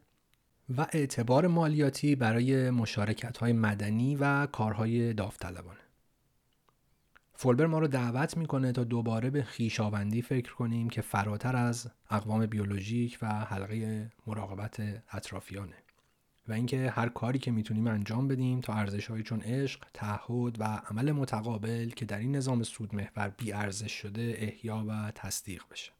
[0.77, 5.79] و اعتبار مالیاتی برای مشارکت های مدنی و کارهای داوطلبانه
[7.33, 12.45] فولبر ما رو دعوت می‌کنه تا دوباره به خیشاوندی فکر کنیم که فراتر از اقوام
[12.45, 15.75] بیولوژیک و حلقه مراقبت اطرافیانه
[16.47, 21.11] و اینکه هر کاری که می‌تونیم انجام بدیم تا ارزش چون عشق، تعهد و عمل
[21.11, 25.91] متقابل که در این نظام سود محور بی ارزش شده احیا و تصدیق بشه.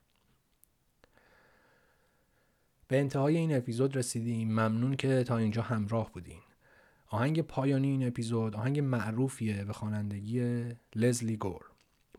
[2.91, 4.47] به انتهای این اپیزود رسیدیم.
[4.47, 6.39] ممنون که تا اینجا همراه بودین.
[7.07, 10.63] آهنگ پایانی این اپیزود آهنگ معروفیه به خوانندگی
[10.95, 11.61] لزلی گور.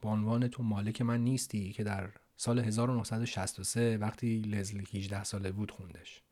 [0.03, 5.71] با عنوان تو مالک من نیستی که در سال 1963 وقتی لزلی 18 ساله بود
[5.71, 6.23] خوندش.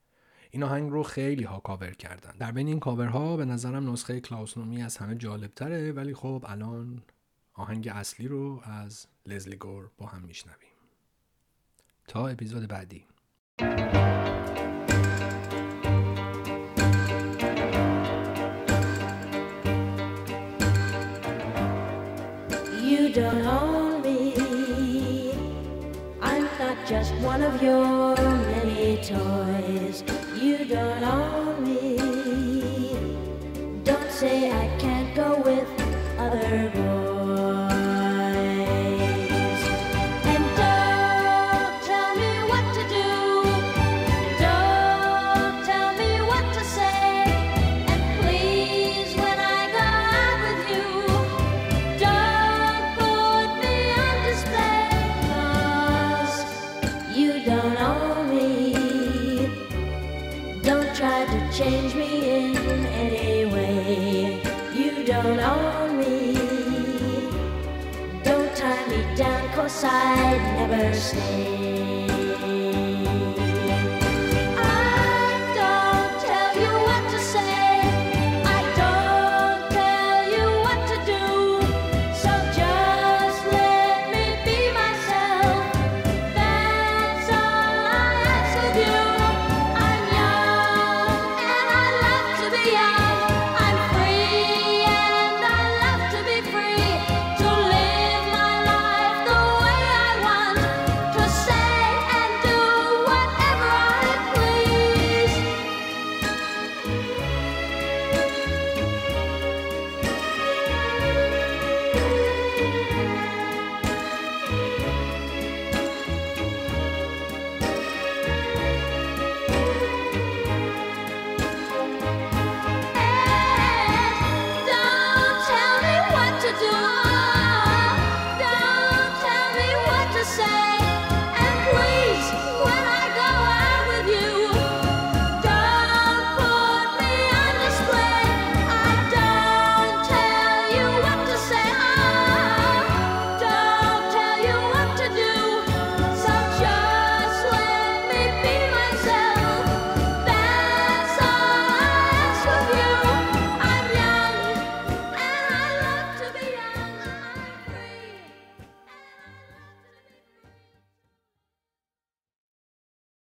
[0.50, 2.32] این آهنگ رو خیلی ها کاور کردن.
[2.38, 7.02] در بین این کاورها به نظرم نسخه کلاوسنومی از همه جالب تره ولی خب الان
[7.54, 10.70] آهنگ اصلی رو از لزلی گور با هم میشنویم.
[12.08, 13.04] تا اپیزود بعدی.
[23.12, 25.32] Don't own me.
[26.20, 30.04] I'm not just one of your many toys.
[30.40, 31.96] You don't own me.
[33.82, 35.68] Don't say I can't go with
[36.18, 36.89] other boys.